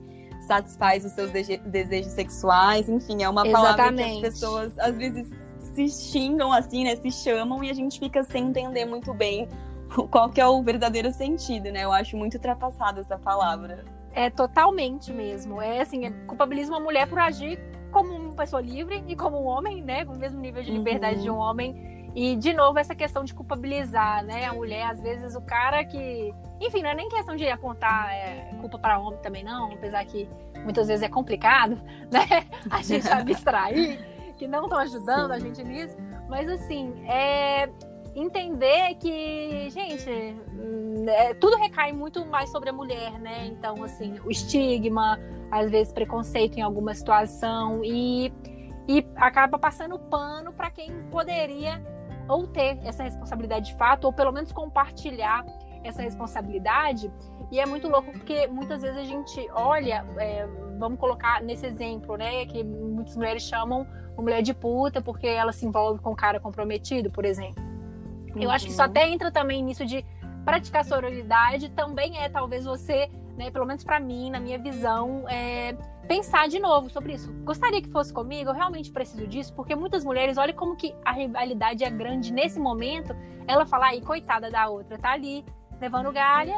satisfaz 0.48 1.06
os 1.06 1.12
seus 1.12 1.32
de 1.32 1.58
desejos 1.58 2.12
sexuais, 2.12 2.90
enfim, 2.90 3.22
é 3.22 3.30
uma 3.30 3.46
Exatamente. 3.46 3.78
palavra 3.78 3.94
que 3.94 4.02
as 4.02 4.20
pessoas 4.20 4.80
às 4.80 4.98
vezes 4.98 5.30
se 5.76 5.88
xingam 5.90 6.52
assim, 6.52 6.86
né? 6.86 6.96
Se 6.96 7.12
chamam 7.12 7.64
e 7.64 7.70
a 7.70 7.74
gente 7.74 8.00
fica 8.00 8.24
sem 8.24 8.46
entender 8.48 8.86
muito 8.86 9.14
bem 9.14 9.48
qual 10.10 10.30
que 10.30 10.42
é 10.42 10.48
o 10.48 10.62
verdadeiro 10.64 11.12
sentido, 11.12 11.72
né? 11.72 11.84
Eu 11.84 11.92
acho 11.92 12.18
muito 12.18 12.36
ultrapassada 12.36 13.02
essa 13.02 13.18
palavra. 13.18 13.86
É 14.12 14.30
totalmente 14.30 15.12
mesmo. 15.12 15.62
É 15.62 15.82
assim, 15.82 16.06
é, 16.06 16.12
culpabiliza 16.26 16.72
uma 16.72 16.80
mulher 16.80 17.08
por 17.08 17.20
agir 17.20 17.60
como 17.92 18.14
uma 18.14 18.34
pessoa 18.34 18.62
livre 18.62 19.04
e 19.08 19.16
como 19.16 19.42
um 19.42 19.46
homem, 19.46 19.82
né? 19.82 20.06
Com 20.06 20.14
o 20.14 20.18
mesmo 20.18 20.40
nível 20.40 20.64
de 20.64 20.72
liberdade 20.72 21.18
uhum. 21.18 21.24
de 21.24 21.30
um 21.30 21.38
homem. 21.38 21.96
E, 22.16 22.38
de 22.38 22.54
novo, 22.54 22.80
essa 22.80 22.96
questão 22.96 23.26
de 23.26 23.34
culpabilizar, 23.34 24.24
né? 24.24 24.46
A 24.46 24.54
mulher, 24.54 24.88
às 24.88 25.02
vezes, 25.02 25.36
o 25.36 25.42
cara 25.42 25.84
que. 25.84 26.34
Enfim, 26.62 26.82
não 26.82 26.90
é 26.90 26.96
nem 26.96 27.10
questão 27.10 27.36
de 27.36 27.48
apontar 27.50 28.10
é, 28.10 28.56
culpa 28.62 28.80
para 28.80 28.98
homem 28.98 29.20
também, 29.20 29.44
não, 29.44 29.74
apesar 29.74 30.06
que 30.06 30.30
muitas 30.64 30.88
vezes 30.88 31.04
é 31.04 31.10
complicado, 31.10 31.76
né? 32.10 32.46
A 32.72 32.82
gente 32.82 33.08
abstrair, 33.12 34.00
que 34.38 34.48
não 34.48 34.64
estão 34.64 34.80
ajudando 34.80 35.32
Sim. 35.32 35.36
a 35.36 35.40
gente 35.40 35.64
nisso. 35.64 35.98
Mas, 36.30 36.48
assim, 36.48 36.94
é 37.06 37.70
entender 38.16 38.96
que, 38.96 39.70
gente, 39.70 40.10
é, 41.10 41.34
tudo 41.34 41.58
recai 41.58 41.92
muito 41.92 42.26
mais 42.26 42.50
sobre 42.50 42.70
a 42.70 42.74
mulher, 42.74 43.20
né? 43.20 43.46
Então, 43.48 43.84
assim, 43.84 44.20
o 44.26 44.32
estigma, 44.32 45.20
às 45.52 45.70
vezes 45.70 45.92
preconceito 45.92 46.58
em 46.58 46.62
alguma 46.62 46.94
situação 46.94 47.84
e, 47.84 48.34
e 48.88 49.06
acaba 49.16 49.60
passando 49.60 50.00
pano 50.00 50.54
para 50.54 50.72
quem 50.72 50.92
poderia 51.12 51.82
ou 52.28 52.48
ter 52.48 52.80
essa 52.84 53.04
responsabilidade 53.04 53.72
de 53.72 53.78
fato, 53.78 54.06
ou 54.06 54.14
pelo 54.14 54.32
menos 54.32 54.52
compartilhar 54.52 55.46
essa 55.84 56.02
responsabilidade. 56.02 57.12
E 57.52 57.60
é 57.60 57.66
muito 57.66 57.88
louco 57.88 58.12
porque 58.12 58.48
muitas 58.48 58.82
vezes 58.82 58.98
a 58.98 59.04
gente 59.04 59.48
olha, 59.54 60.04
é, 60.18 60.48
vamos 60.80 61.00
colocar 61.00 61.44
nesse 61.44 61.66
exemplo, 61.66 62.18
né, 62.18 62.46
que 62.46 62.64
muitas 62.64 63.16
mulheres 63.16 63.44
chamam 63.44 63.86
uma 64.14 64.24
mulher 64.24 64.42
de 64.42 64.54
puta 64.54 65.02
porque 65.02 65.28
ela 65.28 65.52
se 65.52 65.66
envolve 65.66 66.02
com 66.02 66.12
um 66.12 66.16
cara 66.16 66.40
comprometido, 66.40 67.12
por 67.12 67.26
exemplo. 67.26 67.65
Eu 68.44 68.52
acho 68.52 68.66
que 68.66 68.72
isso 68.72 68.82
uhum. 68.82 68.88
até 68.88 69.10
entra 69.10 69.32
também 69.32 69.64
nisso 69.64 69.86
de 69.86 70.06
praticar 70.44 70.86
sororidade, 70.86 71.70
também 71.70 72.18
é 72.20 72.30
talvez 72.30 72.66
você 72.66 73.10
né, 73.38 73.52
pelo 73.52 73.66
menos 73.66 73.84
para 73.84 74.00
mim, 74.00 74.30
na 74.30 74.40
minha 74.40 74.58
visão, 74.58 75.26
é, 75.28 75.74
pensar 76.08 76.48
de 76.48 76.60
novo 76.60 76.90
sobre 76.90 77.14
isso. 77.14 77.32
Gostaria 77.44 77.82
que 77.82 77.90
fosse 77.90 78.14
comigo, 78.14 78.50
eu 78.50 78.54
realmente 78.54 78.92
preciso 78.92 79.28
disso, 79.28 79.54
porque 79.54 79.76
muitas 79.76 80.04
mulheres, 80.04 80.38
olha 80.38 80.54
como 80.54 80.76
que 80.76 80.96
a 81.04 81.12
rivalidade 81.12 81.84
é 81.84 81.90
grande 81.90 82.32
nesse 82.32 82.60
momento, 82.60 83.16
ela 83.48 83.66
fala, 83.66 83.88
aí, 83.88 84.02
coitada 84.02 84.50
da 84.50 84.70
outra, 84.70 84.98
tá 84.98 85.12
ali, 85.12 85.44
levando 85.82 86.12
galha, 86.12 86.58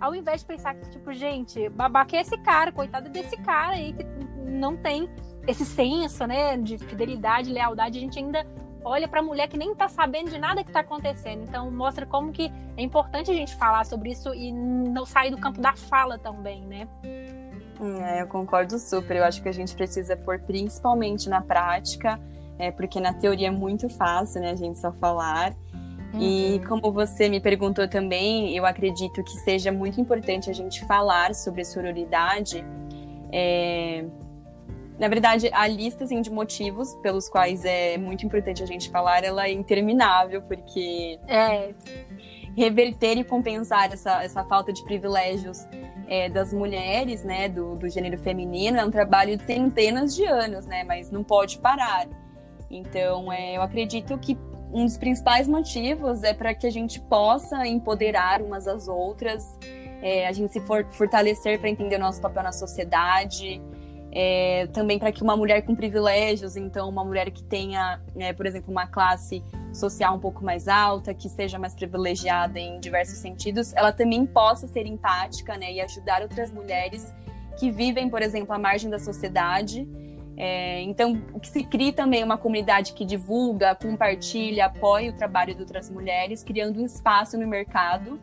ao 0.00 0.14
invés 0.14 0.42
de 0.42 0.46
pensar 0.46 0.74
que, 0.74 0.88
tipo, 0.90 1.12
gente, 1.12 1.68
babaca 1.70 2.16
é 2.16 2.20
esse 2.20 2.36
cara, 2.38 2.70
coitada 2.70 3.08
desse 3.08 3.36
cara 3.38 3.74
aí, 3.74 3.92
que 3.92 4.04
não 4.44 4.76
tem 4.76 5.08
esse 5.46 5.64
senso, 5.64 6.26
né, 6.26 6.58
de 6.58 6.76
fidelidade, 6.76 7.50
lealdade, 7.50 7.96
a 7.96 8.00
gente 8.00 8.18
ainda 8.18 8.46
olha 8.88 9.06
para 9.06 9.20
a 9.20 9.22
mulher 9.22 9.48
que 9.48 9.56
nem 9.56 9.72
está 9.72 9.88
sabendo 9.88 10.30
de 10.30 10.38
nada 10.38 10.62
que 10.64 10.70
está 10.70 10.80
acontecendo. 10.80 11.42
Então 11.42 11.70
mostra 11.70 12.06
como 12.06 12.32
que 12.32 12.50
é 12.76 12.82
importante 12.82 13.30
a 13.30 13.34
gente 13.34 13.54
falar 13.56 13.84
sobre 13.84 14.10
isso 14.10 14.34
e 14.34 14.52
não 14.52 15.04
sair 15.04 15.30
do 15.30 15.38
campo 15.38 15.60
da 15.60 15.74
fala 15.74 16.18
também, 16.18 16.62
né? 16.62 16.88
É, 18.02 18.22
eu 18.22 18.26
concordo 18.26 18.78
super. 18.78 19.16
Eu 19.16 19.24
acho 19.24 19.42
que 19.42 19.48
a 19.48 19.52
gente 19.52 19.74
precisa 19.74 20.16
pôr 20.16 20.40
principalmente 20.40 21.28
na 21.28 21.40
prática, 21.40 22.18
é, 22.58 22.70
porque 22.70 23.00
na 23.00 23.12
teoria 23.12 23.48
é 23.48 23.50
muito 23.50 23.88
fácil, 23.88 24.40
né, 24.40 24.50
a 24.50 24.56
gente 24.56 24.78
só 24.78 24.92
falar. 24.92 25.54
Uhum. 26.12 26.20
E 26.20 26.60
como 26.66 26.90
você 26.90 27.28
me 27.28 27.40
perguntou 27.40 27.86
também, 27.86 28.56
eu 28.56 28.64
acredito 28.64 29.22
que 29.22 29.32
seja 29.44 29.70
muito 29.70 30.00
importante 30.00 30.50
a 30.50 30.52
gente 30.52 30.84
falar 30.86 31.34
sobre 31.34 31.64
sororidade. 31.64 32.64
É... 33.30 34.04
Na 34.98 35.06
verdade, 35.06 35.48
a 35.52 35.66
lista 35.68 36.04
assim, 36.04 36.20
de 36.20 36.30
motivos 36.30 36.94
pelos 36.96 37.28
quais 37.28 37.64
é 37.64 37.96
muito 37.96 38.26
importante 38.26 38.62
a 38.62 38.66
gente 38.66 38.90
falar, 38.90 39.22
ela 39.22 39.46
é 39.46 39.52
interminável, 39.52 40.42
porque 40.42 41.20
é, 41.28 41.72
reverter 42.56 43.16
e 43.16 43.22
compensar 43.22 43.92
essa, 43.92 44.24
essa 44.24 44.44
falta 44.44 44.72
de 44.72 44.82
privilégios 44.82 45.64
é, 46.08 46.28
das 46.28 46.52
mulheres, 46.52 47.22
né, 47.22 47.48
do, 47.48 47.76
do 47.76 47.88
gênero 47.88 48.18
feminino, 48.18 48.76
é 48.76 48.84
um 48.84 48.90
trabalho 48.90 49.36
de 49.36 49.44
centenas 49.44 50.16
de 50.16 50.24
anos, 50.24 50.66
né, 50.66 50.82
mas 50.82 51.12
não 51.12 51.22
pode 51.22 51.58
parar. 51.58 52.08
Então, 52.68 53.32
é, 53.32 53.56
eu 53.56 53.62
acredito 53.62 54.18
que 54.18 54.36
um 54.72 54.84
dos 54.84 54.98
principais 54.98 55.46
motivos 55.46 56.24
é 56.24 56.34
para 56.34 56.52
que 56.54 56.66
a 56.66 56.70
gente 56.70 57.00
possa 57.00 57.64
empoderar 57.66 58.42
umas 58.42 58.66
às 58.66 58.88
outras, 58.88 59.56
é, 60.02 60.26
a 60.26 60.32
gente 60.32 60.52
se 60.52 60.60
for, 60.60 60.84
fortalecer 60.90 61.60
para 61.60 61.70
entender 61.70 61.96
o 61.96 62.00
nosso 62.00 62.20
papel 62.20 62.42
na 62.42 62.52
sociedade, 62.52 63.62
é, 64.12 64.66
também 64.72 64.98
para 64.98 65.12
que 65.12 65.22
uma 65.22 65.36
mulher 65.36 65.62
com 65.62 65.74
privilégios, 65.74 66.56
então 66.56 66.88
uma 66.88 67.04
mulher 67.04 67.30
que 67.30 67.42
tenha, 67.42 68.00
é, 68.16 68.32
por 68.32 68.46
exemplo, 68.46 68.70
uma 68.70 68.86
classe 68.86 69.42
social 69.72 70.16
um 70.16 70.20
pouco 70.20 70.44
mais 70.44 70.66
alta, 70.66 71.12
que 71.12 71.28
seja 71.28 71.58
mais 71.58 71.74
privilegiada 71.74 72.58
em 72.58 72.80
diversos 72.80 73.18
sentidos, 73.18 73.74
ela 73.74 73.92
também 73.92 74.24
possa 74.26 74.66
ser 74.66 74.86
empática 74.86 75.56
né, 75.56 75.72
e 75.72 75.80
ajudar 75.80 76.22
outras 76.22 76.50
mulheres 76.50 77.14
que 77.58 77.70
vivem, 77.70 78.08
por 78.08 78.22
exemplo, 78.22 78.54
à 78.54 78.58
margem 78.58 78.88
da 78.88 78.98
sociedade 78.98 79.86
é, 80.40 80.80
então, 80.82 81.20
que 81.42 81.48
se 81.48 81.64
cria 81.64 81.92
também 81.92 82.22
é 82.22 82.24
uma 82.24 82.38
comunidade 82.38 82.92
que 82.92 83.04
divulga, 83.04 83.74
compartilha, 83.74 84.66
apoia 84.66 85.10
o 85.10 85.12
trabalho 85.12 85.52
de 85.52 85.62
outras 85.62 85.90
mulheres, 85.90 86.44
criando 86.44 86.80
um 86.80 86.86
espaço 86.86 87.36
no 87.36 87.44
mercado, 87.44 88.20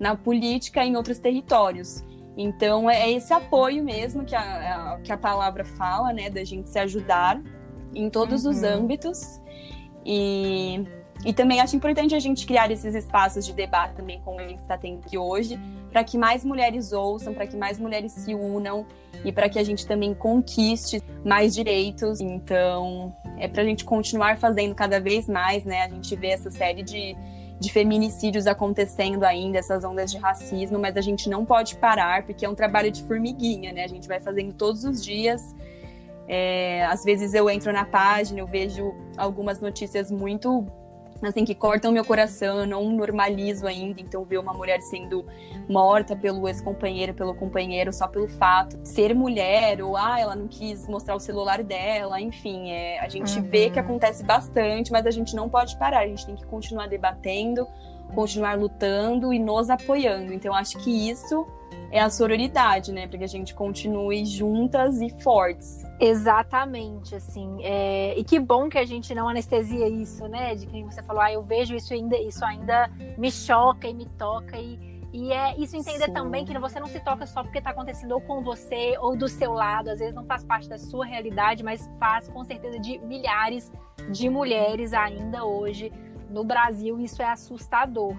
na 0.00 0.16
política 0.16 0.82
e 0.82 0.88
em 0.88 0.96
outros 0.96 1.18
territórios. 1.18 2.02
Então, 2.36 2.88
é 2.88 3.10
esse 3.10 3.32
apoio 3.32 3.84
mesmo 3.84 4.24
que 4.24 4.34
a, 4.34 4.94
a 4.94 5.00
que 5.00 5.12
a 5.12 5.16
palavra 5.16 5.64
fala, 5.64 6.12
né, 6.12 6.30
da 6.30 6.44
gente 6.44 6.68
se 6.68 6.78
ajudar 6.78 7.40
em 7.94 8.08
todos 8.08 8.44
uhum. 8.44 8.50
os 8.50 8.62
âmbitos. 8.62 9.40
E 10.04 10.84
e 11.24 11.32
também 11.32 11.60
acho 11.60 11.76
importante 11.76 12.14
a 12.14 12.18
gente 12.18 12.44
criar 12.46 12.70
esses 12.70 12.94
espaços 12.94 13.46
de 13.46 13.52
debate 13.52 13.94
também, 13.94 14.20
como 14.24 14.40
a 14.40 14.48
gente 14.48 14.60
está 14.60 14.76
tendo 14.76 14.98
aqui 14.98 15.16
hoje, 15.16 15.58
para 15.90 16.02
que 16.02 16.18
mais 16.18 16.44
mulheres 16.44 16.92
ouçam, 16.92 17.32
para 17.32 17.46
que 17.46 17.56
mais 17.56 17.78
mulheres 17.78 18.12
se 18.12 18.34
unam 18.34 18.84
e 19.24 19.30
para 19.30 19.48
que 19.48 19.58
a 19.58 19.62
gente 19.62 19.86
também 19.86 20.14
conquiste 20.14 21.00
mais 21.24 21.54
direitos. 21.54 22.20
Então, 22.20 23.14
é 23.38 23.46
para 23.46 23.62
a 23.62 23.64
gente 23.64 23.84
continuar 23.84 24.36
fazendo 24.38 24.74
cada 24.74 24.98
vez 24.98 25.28
mais, 25.28 25.64
né? 25.64 25.84
A 25.84 25.88
gente 25.88 26.14
vê 26.16 26.28
essa 26.28 26.50
série 26.50 26.82
de, 26.82 27.16
de 27.62 27.72
feminicídios 27.72 28.48
acontecendo 28.48 29.22
ainda, 29.22 29.56
essas 29.56 29.84
ondas 29.84 30.10
de 30.10 30.18
racismo, 30.18 30.78
mas 30.80 30.96
a 30.96 31.00
gente 31.00 31.30
não 31.30 31.44
pode 31.44 31.76
parar, 31.76 32.24
porque 32.24 32.44
é 32.44 32.48
um 32.48 32.56
trabalho 32.56 32.90
de 32.90 33.02
formiguinha, 33.04 33.72
né? 33.72 33.84
A 33.84 33.88
gente 33.88 34.08
vai 34.08 34.18
fazendo 34.18 34.52
todos 34.52 34.84
os 34.84 35.02
dias. 35.02 35.54
É, 36.26 36.84
às 36.86 37.04
vezes 37.04 37.34
eu 37.34 37.48
entro 37.48 37.72
na 37.72 37.84
página, 37.84 38.40
eu 38.40 38.46
vejo 38.46 38.92
algumas 39.16 39.60
notícias 39.60 40.10
muito 40.10 40.66
assim, 41.28 41.44
que 41.44 41.54
cortam 41.54 41.92
meu 41.92 42.04
coração, 42.04 42.60
eu 42.60 42.66
não 42.66 42.90
normalizo 42.90 43.66
ainda, 43.66 44.00
então 44.00 44.24
ver 44.24 44.38
uma 44.38 44.52
mulher 44.52 44.80
sendo 44.80 45.24
morta 45.68 46.16
pelo 46.16 46.48
ex-companheiro, 46.48 47.14
pelo 47.14 47.34
companheiro, 47.34 47.92
só 47.92 48.08
pelo 48.08 48.28
fato 48.28 48.76
de 48.76 48.88
ser 48.88 49.14
mulher, 49.14 49.80
ou 49.82 49.96
ah, 49.96 50.18
ela 50.18 50.34
não 50.34 50.48
quis 50.48 50.88
mostrar 50.88 51.14
o 51.14 51.20
celular 51.20 51.62
dela, 51.62 52.20
enfim, 52.20 52.70
é, 52.70 52.98
a 53.00 53.08
gente 53.08 53.38
uhum. 53.38 53.44
vê 53.44 53.70
que 53.70 53.78
acontece 53.78 54.24
bastante, 54.24 54.90
mas 54.90 55.06
a 55.06 55.10
gente 55.10 55.34
não 55.34 55.48
pode 55.48 55.76
parar, 55.76 56.00
a 56.00 56.06
gente 56.06 56.26
tem 56.26 56.34
que 56.34 56.44
continuar 56.46 56.88
debatendo, 56.88 57.66
continuar 58.14 58.58
lutando 58.58 59.32
e 59.32 59.38
nos 59.38 59.70
apoiando. 59.70 60.32
Então, 60.32 60.54
acho 60.54 60.78
que 60.78 61.10
isso 61.10 61.46
é 61.92 62.00
a 62.00 62.08
sororidade, 62.08 62.90
né? 62.90 63.06
Para 63.06 63.18
que 63.18 63.24
a 63.24 63.28
gente 63.28 63.54
continue 63.54 64.24
juntas 64.24 65.00
e 65.00 65.10
fortes. 65.22 65.84
Exatamente, 66.00 67.14
assim. 67.14 67.58
É... 67.62 68.18
E 68.18 68.24
que 68.24 68.40
bom 68.40 68.68
que 68.68 68.78
a 68.78 68.84
gente 68.84 69.14
não 69.14 69.28
anestesia 69.28 69.86
isso, 69.88 70.26
né? 70.26 70.54
De 70.54 70.66
quem 70.66 70.84
você 70.84 71.02
falou, 71.02 71.22
ah, 71.22 71.30
eu 71.30 71.42
vejo 71.42 71.76
isso 71.76 71.92
ainda, 71.92 72.16
isso 72.16 72.42
ainda 72.44 72.90
me 73.18 73.30
choca 73.30 73.86
e 73.86 73.94
me 73.94 74.06
toca 74.06 74.58
e 74.58 74.90
e 75.12 75.30
é 75.30 75.54
isso 75.58 75.76
entender 75.76 76.06
Sim. 76.06 76.14
também 76.14 76.44
que 76.44 76.58
você 76.58 76.80
não 76.80 76.86
se 76.86 76.98
toca 77.00 77.26
só 77.26 77.42
porque 77.42 77.58
está 77.58 77.70
acontecendo 77.70 78.12
ou 78.12 78.20
com 78.22 78.42
você 78.42 78.96
ou 78.98 79.14
do 79.14 79.28
seu 79.28 79.52
lado, 79.52 79.90
às 79.90 79.98
vezes 79.98 80.14
não 80.14 80.24
faz 80.24 80.42
parte 80.42 80.66
da 80.68 80.78
sua 80.78 81.04
realidade, 81.04 81.62
mas 81.62 81.88
faz 82.00 82.30
com 82.30 82.42
certeza 82.42 82.78
de 82.78 82.98
milhares 83.00 83.70
de 84.10 84.30
mulheres 84.30 84.94
ainda 84.94 85.44
hoje 85.44 85.92
no 86.30 86.44
Brasil. 86.44 86.98
Isso 86.98 87.20
é 87.20 87.26
assustador 87.26 88.16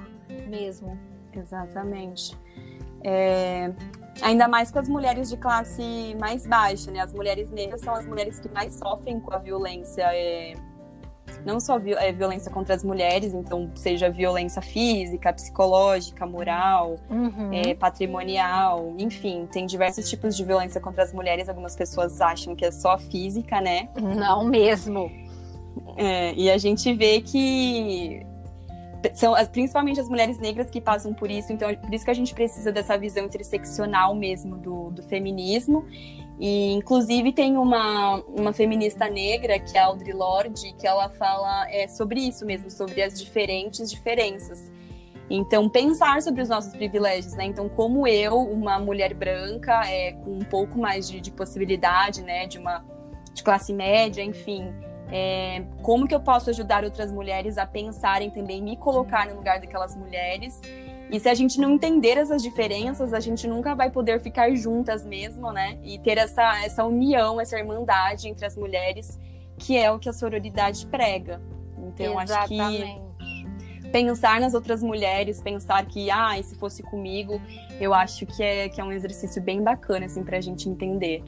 mesmo. 0.48 1.00
Exatamente. 1.34 2.38
É, 3.04 3.72
ainda 4.22 4.48
mais 4.48 4.72
com 4.72 4.80
as 4.80 4.88
mulheres 4.88 5.30
de 5.30 5.38
classe 5.38 6.16
mais 6.20 6.46
baixa, 6.46 6.92
né? 6.92 7.02
As 7.02 7.14
mulheres 7.14 7.52
negras 7.52 7.82
são 7.82 7.94
as 7.94 8.06
mulheres 8.06 8.40
que 8.40 8.50
mais 8.50 8.76
sofrem 8.76 9.20
com 9.20 9.34
a 9.34 9.38
violência, 9.38 10.04
é, 10.14 10.54
não 11.46 11.60
só 11.60 11.78
vi, 11.78 11.94
é, 11.94 12.12
violência 12.12 12.52
contra 12.52 12.76
as 12.76 12.84
mulheres, 12.84 13.34
então 13.34 13.70
seja 13.76 14.10
violência 14.10 14.62
física, 14.62 15.34
psicológica, 15.34 16.26
moral, 16.26 16.96
uhum. 17.10 17.52
é, 17.52 17.74
patrimonial, 17.74 18.94
enfim, 18.98 19.48
tem 19.52 19.66
diversos 19.66 20.10
tipos 20.10 20.36
de 20.36 20.44
violência 20.44 20.80
contra 20.80 21.04
as 21.04 21.14
mulheres. 21.14 21.50
Algumas 21.50 21.76
pessoas 21.76 22.22
acham 22.22 22.56
que 22.56 22.66
é 22.66 22.72
só 22.72 22.98
física, 22.98 23.60
né? 23.60 23.90
Não 24.00 24.46
mesmo. 24.46 25.12
É, 25.98 26.34
e 26.36 26.50
a 26.50 26.58
gente 26.58 26.94
vê 26.94 27.22
que 27.22 28.26
são 29.14 29.34
principalmente 29.52 30.00
as 30.00 30.08
mulheres 30.08 30.40
negras 30.40 30.70
que 30.70 30.80
passam 30.80 31.14
por 31.14 31.30
isso, 31.30 31.52
então 31.52 31.70
é 31.70 31.76
por 31.76 31.94
isso 31.94 32.06
que 32.06 32.12
a 32.12 32.14
gente 32.14 32.34
precisa 32.34 32.72
dessa 32.72 32.98
visão 32.98 33.26
interseccional 33.26 34.16
mesmo 34.16 34.58
do, 34.58 34.92
do 34.92 35.04
feminismo. 35.04 35.86
E, 36.40 36.74
inclusive, 36.74 37.32
tem 37.32 37.58
uma, 37.58 38.16
uma 38.28 38.54
feminista 38.54 39.08
negra, 39.08 39.60
que 39.60 39.78
é 39.78 39.82
a 39.82 39.86
Audre 39.86 40.12
Lorde, 40.14 40.74
que 40.74 40.88
ela 40.88 41.10
fala 41.10 41.70
é, 41.70 41.88
sobre 41.88 42.22
isso 42.22 42.46
mesmo, 42.46 42.72
sobre 42.72 43.02
as 43.02 43.20
diferentes 43.20 43.90
diferenças. 43.90 44.72
Então, 45.30 45.70
pensar 45.70 46.22
sobre 46.22 46.42
os 46.42 46.50
nossos 46.50 46.74
privilégios, 46.74 47.34
né? 47.34 47.46
Então, 47.46 47.70
como 47.70 48.08
eu, 48.08 48.38
uma 48.38 48.78
mulher 48.80 49.14
branca, 49.14 49.82
é, 49.86 50.14
com 50.14 50.32
um 50.32 50.46
pouco 50.46 50.78
mais 50.78 51.08
de, 51.08 51.22
de 51.22 51.32
possibilidade, 51.32 52.22
né, 52.24 52.46
de 52.46 52.58
uma 52.58 52.84
de 53.34 53.42
classe 53.42 53.74
média, 53.74 54.22
enfim, 54.22 54.72
é, 55.16 55.62
como 55.84 56.08
que 56.08 56.16
eu 56.16 56.20
posso 56.20 56.50
ajudar 56.50 56.84
outras 56.84 57.12
mulheres 57.12 57.60
a 57.60 57.68
pensarem 57.68 58.32
também, 58.32 58.64
me 58.64 58.76
colocar 58.76 59.28
no 59.28 59.36
lugar 59.36 59.60
daquelas 59.60 59.96
mulheres. 59.96 60.60
E 61.12 61.20
se 61.20 61.30
a 61.30 61.36
gente 61.36 61.62
não 61.62 61.74
entender 61.74 62.18
essas 62.18 62.42
diferenças, 62.42 63.14
a 63.14 63.20
gente 63.20 63.48
nunca 63.48 63.76
vai 63.76 63.92
poder 63.92 64.20
ficar 64.20 64.50
juntas 64.56 65.06
mesmo, 65.06 65.52
né? 65.52 65.78
E 65.84 66.00
ter 66.00 66.18
essa, 66.18 66.66
essa 66.66 66.84
união, 66.84 67.40
essa 67.40 67.60
irmandade 67.60 68.28
entre 68.28 68.44
as 68.44 68.58
mulheres, 68.58 69.20
que 69.60 69.78
é 69.78 69.92
o 69.92 70.00
que 70.00 70.10
a 70.10 70.14
sororidade 70.14 70.88
prega. 70.88 71.40
Então, 71.78 72.20
Exatamente. 72.20 72.84
acho 72.84 73.84
que 73.84 73.90
pensar 73.92 74.42
nas 74.42 74.56
outras 74.56 74.82
mulheres, 74.82 75.40
pensar 75.40 75.86
que, 75.86 76.10
ah, 76.10 76.42
se 76.42 76.56
fosse 76.56 76.82
comigo, 76.82 77.40
eu 77.80 77.94
acho 77.94 78.26
que 78.26 78.42
é, 78.42 78.68
que 78.68 78.82
é 78.82 78.84
um 78.84 78.92
exercício 78.92 79.40
bem 79.40 79.62
bacana, 79.62 80.08
assim, 80.08 80.24
pra 80.24 80.42
gente 80.42 80.68
entender. 80.68 81.24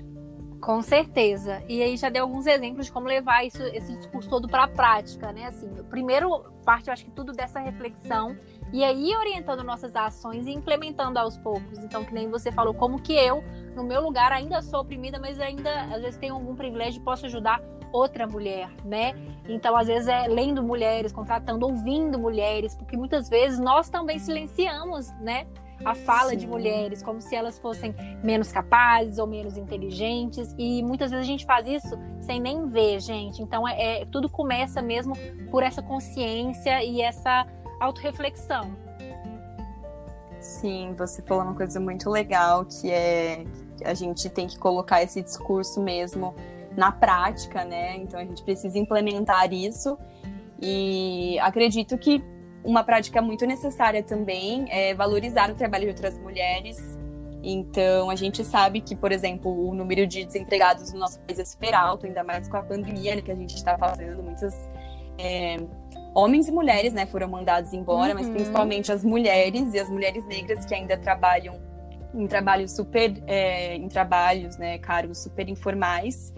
Com 0.62 0.82
certeza. 0.82 1.62
E 1.68 1.82
aí 1.84 1.96
já 1.96 2.10
deu 2.10 2.24
alguns 2.24 2.48
exemplos 2.48 2.88
de 2.88 2.92
como 2.92 3.08
levar 3.08 3.46
isso, 3.46 3.62
esse 3.62 3.96
discurso 3.96 4.30
todo 4.30 4.48
para 4.48 4.64
a 4.64 4.68
prática, 4.68 5.32
né? 5.32 5.46
Assim, 5.46 5.70
primeiro 5.90 6.44
parte, 6.66 6.88
eu 6.88 6.94
acho 6.94 7.06
que 7.06 7.12
tudo 7.12 7.32
dessa 7.32 7.60
reflexão 7.60 8.36
e 8.74 8.84
aí 8.84 9.16
orientando 9.16 9.64
nossas 9.64 9.96
ações 9.96 10.48
e 10.48 10.52
implementando 10.52 11.20
aos 11.20 11.38
poucos. 11.38 11.80
Então, 11.80 12.04
que 12.04 12.14
nem 12.14 12.30
você 12.30 12.52
falou, 12.52 12.74
como 12.74 13.00
que 13.00 13.14
eu, 13.14 13.44
no 13.76 13.84
meu 13.84 14.02
lugar, 14.02 14.32
ainda 14.32 14.62
sou 14.62 14.82
oprimida, 14.82 15.20
mas 15.20 15.40
ainda 15.40 15.84
às 15.84 16.02
vezes 16.02 16.18
tenho 16.18 16.34
algum 16.34 16.56
privilégio 16.56 17.00
e 17.00 17.04
posso 17.04 17.26
ajudar 17.28 17.62
outra 17.92 18.28
mulher, 18.28 18.70
né? 18.84 19.14
Então, 19.48 19.76
às 19.76 19.88
vezes 19.88 20.08
é 20.08 20.28
lendo 20.28 20.62
mulheres, 20.62 21.12
contratando, 21.12 21.66
ouvindo 21.66 22.20
mulheres, 22.20 22.76
porque 22.76 22.98
muitas 22.98 23.30
vezes 23.30 23.60
nós 23.60 23.90
também 23.90 24.20
silenciamos, 24.20 25.12
né? 25.22 25.48
A 25.84 25.94
fala 25.94 26.32
Sim. 26.32 26.38
de 26.38 26.48
mulheres, 26.48 27.04
como 27.04 27.22
se 27.22 27.36
elas 27.36 27.60
fossem 27.60 27.94
menos 28.24 28.52
capazes 28.52 29.18
ou 29.18 29.28
menos 29.28 29.58
inteligentes. 29.58 30.54
E 30.58 30.82
muitas 30.84 31.12
vezes 31.12 31.26
a 31.26 31.28
gente 31.28 31.46
faz 31.46 31.68
isso 31.68 31.98
sem 32.22 32.40
nem 32.40 32.68
ver, 32.70 33.00
gente. 33.00 33.42
Então 33.42 33.68
é, 33.68 34.02
é 34.02 34.06
tudo 34.06 34.30
começa 34.30 34.82
mesmo 34.82 35.14
por 35.52 35.64
essa 35.64 35.82
consciência 35.82 36.84
e 36.84 37.02
essa 37.02 37.46
autorreflexão. 37.80 38.76
Sim, 40.40 40.94
você 40.96 41.22
falou 41.24 41.44
uma 41.44 41.56
coisa 41.56 41.80
muito 41.80 42.10
legal 42.10 42.66
que 42.66 42.92
é 42.92 43.44
que 43.78 43.84
a 43.84 43.94
gente 43.94 44.30
tem 44.30 44.48
que 44.48 44.58
colocar 44.58 45.04
esse 45.04 45.22
discurso 45.22 45.82
mesmo 45.82 46.34
na 46.78 46.92
prática, 46.92 47.66
né? 47.66 47.98
Então 47.98 48.20
a 48.20 48.24
gente 48.24 48.44
precisa 48.44 48.78
implementar 48.78 49.52
isso 49.54 49.98
E 50.62 51.38
acredito 51.40 51.98
que 51.98 52.24
uma 52.66 52.84
prática 52.84 53.22
muito 53.22 53.46
necessária 53.46 54.02
também 54.02 54.66
é 54.70 54.94
valorizar 54.94 55.52
o 55.52 55.56
trabalho 55.56 55.84
de 55.84 55.90
outras 55.90 56.18
mulheres. 56.18 56.78
Então, 57.44 58.10
a 58.10 58.16
gente 58.16 58.44
sabe 58.44 58.82
que, 58.82 58.96
por 58.96 59.12
exemplo, 59.12 59.70
o 59.70 59.74
número 59.76 60.08
de 60.08 60.26
desempregados 60.26 60.92
no 60.92 61.00
nosso 61.00 61.20
país 61.20 61.38
é 61.38 61.46
super 61.46 61.76
alto, 61.76 62.08
ainda 62.08 62.24
mais 62.24 62.48
com 62.48 62.58
a 62.58 62.64
pandemia 62.64 63.22
que 63.22 63.32
a 63.32 63.36
gente 63.36 63.56
está 63.56 63.78
fazendo. 63.78 64.24
Muitas 64.24 64.54
é, 65.20 65.58
homens 66.16 66.48
e 66.48 66.52
mulheres 66.52 66.92
né, 66.92 67.06
foram 67.06 67.28
mandados 67.28 67.72
embora, 67.72 68.14
uhum. 68.14 68.20
mas 68.20 68.30
principalmente 68.30 68.92
as 68.92 69.04
mulheres 69.04 69.74
e 69.74 69.80
as 69.80 69.90
mulheres 69.90 70.26
negras 70.26 70.66
que 70.66 70.74
ainda 70.74 70.98
trabalham 70.98 71.60
em 72.16 72.26
trabalhos 72.26 72.72
super, 72.72 73.14
é, 73.28 73.76
em 73.76 73.88
trabalhos, 73.90 74.58
né, 74.58 74.80
cargos 74.80 75.20
super 75.20 75.48
informais. 75.48 76.34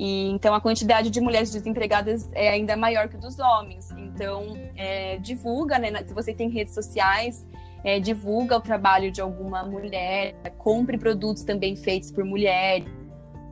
E, 0.00 0.30
então 0.30 0.54
a 0.54 0.62
quantidade 0.62 1.10
de 1.10 1.20
mulheres 1.20 1.52
desempregadas 1.52 2.26
é 2.32 2.48
ainda 2.48 2.74
maior 2.74 3.06
que 3.06 3.18
dos 3.18 3.38
homens. 3.38 3.90
Então 3.90 4.56
é, 4.74 5.18
divulga, 5.18 5.78
né? 5.78 5.92
Se 6.06 6.14
você 6.14 6.32
tem 6.32 6.48
redes 6.48 6.72
sociais, 6.72 7.46
é, 7.84 8.00
divulga 8.00 8.56
o 8.56 8.60
trabalho 8.62 9.12
de 9.12 9.20
alguma 9.20 9.62
mulher, 9.62 10.34
compre 10.56 10.96
produtos 10.96 11.44
também 11.44 11.76
feitos 11.76 12.10
por 12.10 12.24
mulheres. 12.24 12.88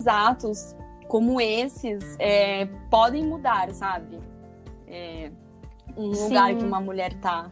Atos 0.06 0.74
como 1.06 1.38
esses 1.38 2.16
é, 2.18 2.64
podem 2.90 3.26
mudar, 3.26 3.70
sabe? 3.74 4.18
É, 4.86 5.30
um 5.94 6.14
Sim. 6.14 6.22
lugar 6.28 6.54
que 6.56 6.64
uma 6.64 6.80
mulher 6.80 7.12
tá. 7.20 7.50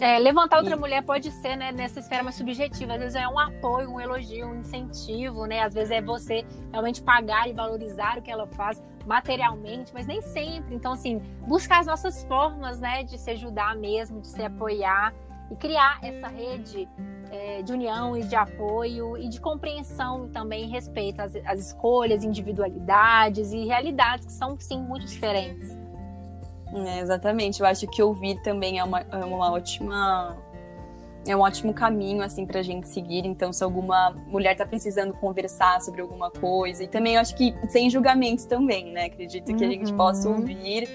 É, 0.00 0.18
levantar 0.18 0.58
outra 0.58 0.74
e... 0.74 0.78
mulher 0.78 1.02
pode 1.02 1.30
ser 1.30 1.56
né, 1.56 1.72
nessa 1.72 2.00
esfera 2.00 2.22
mais 2.22 2.36
subjetiva. 2.36 2.94
Às 2.94 3.00
vezes 3.00 3.14
é 3.16 3.28
um 3.28 3.38
apoio, 3.38 3.90
um 3.90 4.00
elogio, 4.00 4.46
um 4.46 4.60
incentivo, 4.60 5.46
né? 5.46 5.62
Às 5.62 5.74
vezes 5.74 5.90
é 5.90 6.00
você 6.00 6.44
realmente 6.70 7.02
pagar 7.02 7.48
e 7.48 7.52
valorizar 7.52 8.18
o 8.18 8.22
que 8.22 8.30
ela 8.30 8.46
faz 8.46 8.82
materialmente, 9.06 9.92
mas 9.92 10.06
nem 10.06 10.20
sempre. 10.22 10.74
Então, 10.74 10.92
assim, 10.92 11.18
buscar 11.46 11.80
as 11.80 11.86
nossas 11.86 12.24
formas, 12.24 12.80
né, 12.80 13.02
de 13.02 13.18
se 13.18 13.30
ajudar 13.30 13.76
mesmo, 13.76 14.20
de 14.20 14.28
se 14.28 14.42
apoiar 14.42 15.14
e 15.50 15.56
criar 15.56 15.98
essa 16.02 16.28
rede 16.28 16.88
é, 17.30 17.62
de 17.62 17.72
união 17.72 18.16
e 18.16 18.22
de 18.22 18.34
apoio 18.34 19.16
e 19.18 19.28
de 19.28 19.40
compreensão 19.40 20.28
também 20.28 20.68
respeito 20.68 21.20
às, 21.20 21.34
às 21.44 21.60
escolhas, 21.60 22.24
individualidades 22.24 23.52
e 23.52 23.64
realidades 23.66 24.26
que 24.26 24.32
são, 24.32 24.58
sim, 24.58 24.80
muito 24.80 25.06
diferentes. 25.06 25.83
É, 26.74 27.00
exatamente. 27.00 27.60
Eu 27.60 27.66
acho 27.66 27.86
que 27.86 28.02
ouvir 28.02 28.40
também 28.42 28.78
é 28.78 28.84
uma, 28.84 29.00
é 29.00 29.24
uma 29.24 29.52
ótima. 29.52 30.36
É 31.26 31.34
um 31.34 31.40
ótimo 31.40 31.72
caminho, 31.72 32.22
assim, 32.22 32.44
pra 32.44 32.60
gente 32.60 32.88
seguir. 32.88 33.24
Então, 33.24 33.52
se 33.52 33.64
alguma 33.64 34.10
mulher 34.26 34.54
tá 34.56 34.66
precisando 34.66 35.14
conversar 35.14 35.80
sobre 35.80 36.02
alguma 36.02 36.30
coisa. 36.30 36.84
E 36.84 36.88
também 36.88 37.14
eu 37.14 37.20
acho 37.20 37.34
que 37.34 37.54
sem 37.68 37.88
julgamentos 37.88 38.44
também, 38.44 38.92
né? 38.92 39.06
Acredito 39.06 39.46
que 39.46 39.64
uhum. 39.64 39.70
a 39.70 39.72
gente 39.72 39.90
uhum. 39.90 39.96
possa 39.96 40.28
ouvir. 40.28 40.88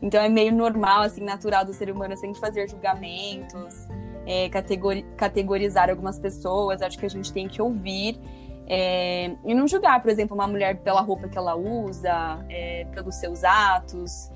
Então, 0.00 0.22
é 0.22 0.28
meio 0.28 0.54
normal, 0.54 1.02
assim, 1.02 1.22
natural 1.22 1.64
do 1.64 1.72
ser 1.72 1.90
humano 1.90 2.16
sempre 2.16 2.38
fazer 2.40 2.68
julgamentos, 2.68 3.88
é, 4.26 4.48
categori 4.48 5.02
categorizar 5.16 5.90
algumas 5.90 6.18
pessoas. 6.18 6.80
Acho 6.80 6.98
que 6.98 7.06
a 7.06 7.10
gente 7.10 7.32
tem 7.32 7.48
que 7.48 7.60
ouvir. 7.60 8.18
É, 8.66 9.34
e 9.44 9.52
não 9.52 9.68
julgar, 9.68 10.00
por 10.00 10.10
exemplo, 10.10 10.34
uma 10.34 10.46
mulher 10.46 10.78
pela 10.78 11.02
roupa 11.02 11.28
que 11.28 11.36
ela 11.36 11.54
usa, 11.54 12.42
é, 12.48 12.86
pelos 12.92 13.16
seus 13.16 13.44
atos. 13.44 14.30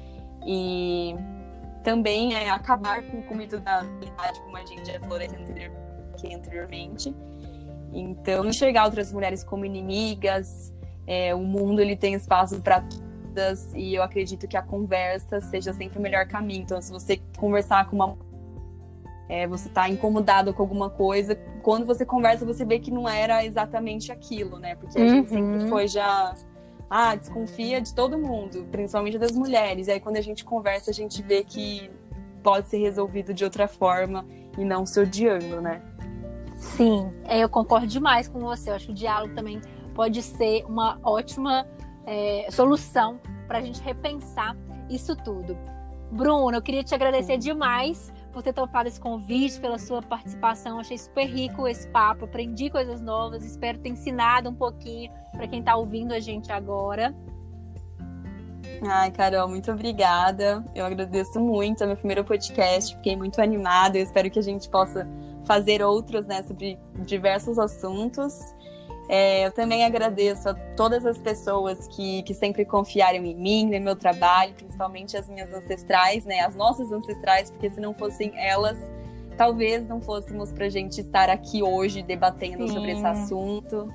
E 0.47 1.15
também 1.83 2.35
é 2.35 2.51
acabar 2.51 3.03
com 3.03 3.19
o 3.19 3.37
mito 3.37 3.59
da 3.61 3.81
realidade, 3.81 4.41
como 4.41 4.57
a 4.57 4.65
gente 4.65 4.91
já 4.91 5.01
falou 5.01 5.19
aqui 5.19 6.35
anteriormente. 6.35 7.15
Então, 7.93 8.45
enxergar 8.45 8.85
outras 8.85 9.13
mulheres 9.13 9.43
como 9.43 9.65
inimigas, 9.65 10.75
é, 11.07 11.35
o 11.35 11.41
mundo 11.41 11.81
ele 11.81 11.97
tem 11.97 12.15
espaço 12.15 12.61
para 12.61 12.83
todas 12.83 13.73
e 13.75 13.95
eu 13.95 14.03
acredito 14.03 14.47
que 14.47 14.57
a 14.57 14.63
conversa 14.63 15.41
seja 15.41 15.73
sempre 15.73 15.99
o 15.99 16.03
melhor 16.03 16.27
caminho. 16.27 16.63
Então, 16.63 16.81
se 16.83 16.91
você 16.91 17.19
conversar 17.37 17.89
com 17.89 17.97
uma 17.97 18.29
é, 19.29 19.47
você 19.47 19.69
está 19.69 19.89
incomodado 19.89 20.55
com 20.55 20.63
alguma 20.63 20.89
coisa, 20.89 21.35
quando 21.63 21.85
você 21.85 22.05
conversa 22.05 22.47
você 22.47 22.65
vê 22.65 22.79
que 22.79 22.91
não 22.91 23.07
era 23.07 23.45
exatamente 23.45 24.11
aquilo, 24.11 24.59
né? 24.59 24.75
Porque 24.75 24.99
a 24.99 25.03
uhum. 25.03 25.09
gente 25.09 25.29
sempre 25.29 25.63
uhum. 25.65 25.69
foi 25.69 25.87
já 25.87 26.35
ah, 26.91 27.15
desconfia 27.15 27.81
de 27.81 27.95
todo 27.95 28.19
mundo, 28.19 28.67
principalmente 28.71 29.19
das 29.19 29.33
mulheres. 29.33 29.89
E 29.89 29.93
aí 29.93 30.01
quando 30.01 30.17
a 30.17 30.21
gente 30.21 30.45
conversa, 30.45 30.91
a 30.91 30.95
gente 30.95 31.23
vê 31.23 31.45
que 31.45 31.91
pode 32.43 32.69
ser 32.69 32.79
resolvido 32.79 33.35
de 33.35 33.45
outra 33.45 33.69
forma 33.69 34.25
e 34.57 34.65
não 34.65 34.87
se 34.87 35.01
odiando, 35.01 35.61
né? 35.61 35.83
Sim, 36.57 37.13
é, 37.25 37.39
eu 37.41 37.49
concordo 37.49 37.87
demais 37.87 38.29
com 38.29 38.41
você. 38.41 38.71
Eu 38.71 38.75
acho 38.75 38.87
que 38.87 38.93
o 38.93 38.95
diálogo 38.95 39.35
também 39.35 39.61
pode 39.95 40.23
ser 40.23 40.65
uma 40.65 40.99
ótima 41.03 41.67
é, 42.07 42.49
solução 42.51 43.21
para 43.47 43.59
a 43.59 43.61
gente 43.61 43.81
repensar 43.81 44.57
isso 44.89 45.15
tudo. 45.17 45.57
Bruno, 46.11 46.57
eu 46.57 46.63
queria 46.63 46.83
te 46.83 46.95
agradecer 46.95 47.37
demais 47.37 48.13
por 48.33 48.43
ter 48.43 48.53
topado 48.53 48.89
esse 48.89 49.01
convite, 49.01 49.61
pela 49.61 49.79
sua 49.79 50.03
participação. 50.03 50.79
Achei 50.79 50.99
super 50.99 51.25
rico 51.25 51.67
esse 51.67 51.89
papo, 51.89 52.25
aprendi 52.25 52.71
coisas 52.71 53.01
novas, 53.01 53.45
espero 53.45 53.79
ter 53.79 53.91
ensinado 53.91 54.51
um 54.51 54.55
pouquinho 54.55 55.11
para 55.33 55.47
quem 55.49 55.61
está 55.61 55.77
ouvindo 55.77 56.13
a 56.13 56.21
gente 56.21 56.51
agora. 56.53 57.15
Ai, 58.83 59.11
Carol, 59.11 59.49
muito 59.49 59.71
obrigada. 59.73 60.65
Eu 60.75 60.85
agradeço 60.85 61.41
muito. 61.41 61.83
É 61.83 61.87
meu 61.87 61.97
primeiro 61.97 62.25
podcast, 62.25 62.95
fiquei 62.97 63.17
muito 63.17 63.41
animada. 63.41 63.99
Eu 63.99 64.05
espero 64.05 64.31
que 64.31 64.39
a 64.39 64.43
gente 64.43 64.69
possa 64.69 65.09
fazer 65.45 65.83
outros, 65.83 66.27
né, 66.27 66.43
sobre 66.43 66.79
diversos 67.05 67.59
assuntos. 67.59 68.39
É, 69.09 69.47
eu 69.47 69.53
também 69.53 69.85
agradeço 69.85 70.51
a 70.51 70.55
todas 70.55 71.07
as 71.07 71.17
pessoas 71.17 71.89
que, 71.89 72.23
que 72.25 72.35
sempre 72.35 72.65
confiaram 72.65 73.25
em 73.25 73.35
mim, 73.35 73.65
no 73.65 73.81
meu 73.81 73.97
trabalho, 73.97 74.53
principalmente 74.53 75.17
as 75.17 75.27
minhas 75.29 75.51
ancestrais, 75.53 76.27
né, 76.27 76.41
as 76.41 76.55
nossas 76.55 76.93
ancestrais, 76.93 77.51
porque 77.51 77.71
se 77.71 77.81
não 77.81 77.95
fossem 77.95 78.33
elas, 78.37 78.77
talvez 79.39 79.89
não 79.89 80.01
fôssemos 80.01 80.53
para 80.53 80.67
a 80.67 80.69
gente 80.69 81.01
estar 81.01 81.31
aqui 81.31 81.63
hoje 81.63 82.03
debatendo 82.03 82.69
Sim. 82.69 82.75
sobre 82.75 82.93
esse 82.93 83.07
assunto 83.07 83.89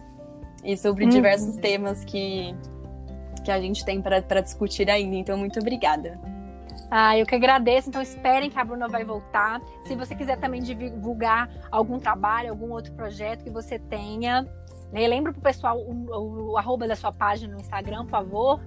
e 0.64 0.76
sobre 0.76 1.04
uhum. 1.04 1.10
diversos 1.12 1.58
temas 1.58 2.04
que, 2.04 2.56
que 3.46 3.52
a 3.52 3.62
gente 3.62 3.86
tem 3.86 4.02
para 4.02 4.42
discutir 4.42 4.90
ainda. 4.90 5.16
Então, 5.16 5.38
muito 5.38 5.60
obrigada. 5.60 6.20
Ah, 6.90 7.18
eu 7.18 7.26
que 7.26 7.36
agradeço. 7.36 7.90
Então, 7.90 8.02
esperem 8.02 8.50
que 8.50 8.58
a 8.58 8.64
Bruna 8.64 8.88
vai 8.88 9.04
voltar. 9.04 9.62
Se 9.86 9.96
você 9.96 10.16
quiser 10.16 10.38
também 10.38 10.62
divulgar 10.62 11.50
algum 11.72 12.00
trabalho, 12.00 12.52
algum 12.52 12.72
outro 12.72 12.94
projeto 12.94 13.44
que 13.44 13.50
você 13.50 13.78
tenha, 13.78 14.48
né? 14.94 15.08
Lembra 15.08 15.34
pro 15.34 15.42
pessoal 15.42 15.80
o, 15.80 15.92
o, 15.92 16.52
o 16.52 16.58
arroba 16.58 16.88
da 16.88 16.96
sua 16.96 17.12
página 17.12 17.56
no 17.56 17.60
Instagram, 17.60 18.04
por 18.04 18.12
favor. 18.12 18.60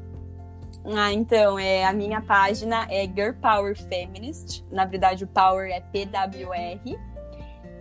Ah, 0.84 1.12
então, 1.12 1.58
é, 1.58 1.84
a 1.84 1.92
minha 1.92 2.20
página 2.20 2.86
é 2.90 3.04
Girl 3.06 3.32
Power 3.40 3.76
Feminist. 3.76 4.64
Na 4.70 4.84
verdade, 4.84 5.24
o 5.24 5.26
Power 5.26 5.70
é 5.70 5.80
PWR. 5.80 6.98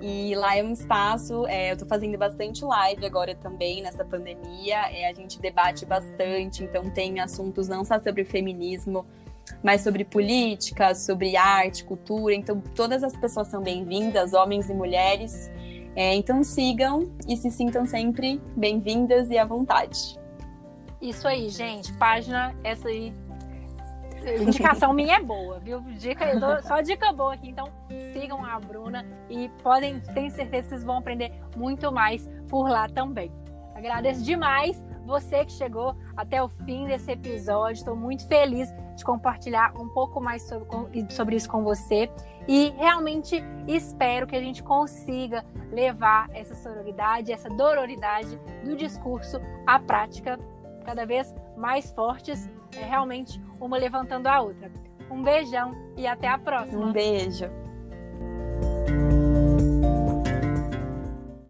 E 0.02 0.36
lá 0.36 0.56
é 0.56 0.64
um 0.64 0.74
espaço, 0.74 1.48
é, 1.48 1.72
eu 1.72 1.78
tô 1.78 1.86
fazendo 1.86 2.18
bastante 2.18 2.64
live 2.64 3.06
agora 3.06 3.34
também 3.34 3.82
nessa 3.82 4.04
pandemia. 4.04 4.78
É, 4.92 5.10
a 5.10 5.14
gente 5.14 5.40
debate 5.40 5.86
bastante, 5.86 6.64
então 6.64 6.90
tem 6.90 7.20
assuntos 7.20 7.68
não 7.68 7.84
só 7.84 8.00
sobre 8.00 8.26
feminismo, 8.26 9.06
mas 9.64 9.82
sobre 9.82 10.04
política, 10.04 10.94
sobre 10.94 11.36
arte, 11.38 11.86
cultura. 11.86 12.36
Então, 12.36 12.62
todas 12.76 13.04
as 13.04 13.16
pessoas 13.16 13.48
são 13.48 13.64
bem-vindas, 13.64 14.34
homens 14.34 14.70
e 14.70 14.74
mulheres. 14.74 15.50
É, 15.96 16.14
então 16.14 16.44
sigam 16.44 17.10
e 17.28 17.38
se 17.38 17.50
sintam 17.50 17.86
sempre 17.86 18.42
bem-vindas 18.56 19.30
e 19.30 19.38
à 19.38 19.46
vontade. 19.46 20.20
Isso 21.02 21.28
aí, 21.28 21.50
gente. 21.50 21.94
Página, 21.94 22.54
essa 22.64 22.88
aí. 22.90 23.14
Indicação 24.42 24.92
minha 24.92 25.18
é 25.18 25.22
boa, 25.22 25.60
viu? 25.60 25.82
Dica, 25.82 26.62
só 26.64 26.82
dica 26.82 27.14
boa 27.14 27.36
aqui. 27.36 27.50
Então, 27.50 27.72
sigam 28.12 28.44
a 28.44 28.60
Bruna 28.60 29.06
e 29.30 29.50
podem, 29.62 30.00
tenho 30.00 30.32
certeza 30.32 30.64
que 30.64 30.70
vocês 30.70 30.84
vão 30.84 30.98
aprender 30.98 31.32
muito 31.56 31.92
mais 31.92 32.28
por 32.50 32.68
lá 32.68 32.90
também. 32.90 33.32
Agradeço 33.76 34.24
demais 34.24 34.84
você 35.06 35.46
que 35.46 35.52
chegou 35.52 35.96
até 36.18 36.42
o 36.42 36.50
fim 36.50 36.88
desse 36.88 37.12
episódio. 37.12 37.74
Estou 37.74 37.96
muito 37.96 38.28
feliz 38.28 38.74
de 38.96 39.04
compartilhar 39.04 39.74
um 39.80 39.88
pouco 39.90 40.20
mais 40.20 40.42
sobre, 40.44 41.06
sobre 41.10 41.36
isso 41.36 41.50
com 41.50 41.64
você. 41.64 42.10
E 42.48 42.70
realmente 42.78 43.44
espero 43.68 44.28
que 44.28 44.36
a 44.36 44.42
gente 44.42 44.64
consiga 44.64 45.46
levar 45.72 46.30
essa 46.34 46.56
sororidade, 46.56 47.32
essa 47.32 47.50
dororidade 47.50 48.40
do 48.64 48.76
discurso 48.76 49.40
à 49.66 49.80
prática 49.80 50.40
cada 50.86 51.06
vez 51.06 51.34
mais 51.58 51.92
fortes, 51.92 52.50
é 52.76 52.84
realmente 52.84 53.42
uma 53.60 53.78
levantando 53.78 54.28
a 54.28 54.42
outra. 54.42 54.72
Um 55.10 55.24
beijão 55.24 55.74
e 55.98 56.06
até 56.06 56.28
a 56.28 56.38
próxima. 56.38 56.86
Um 56.86 56.92
beijo. 56.92 57.50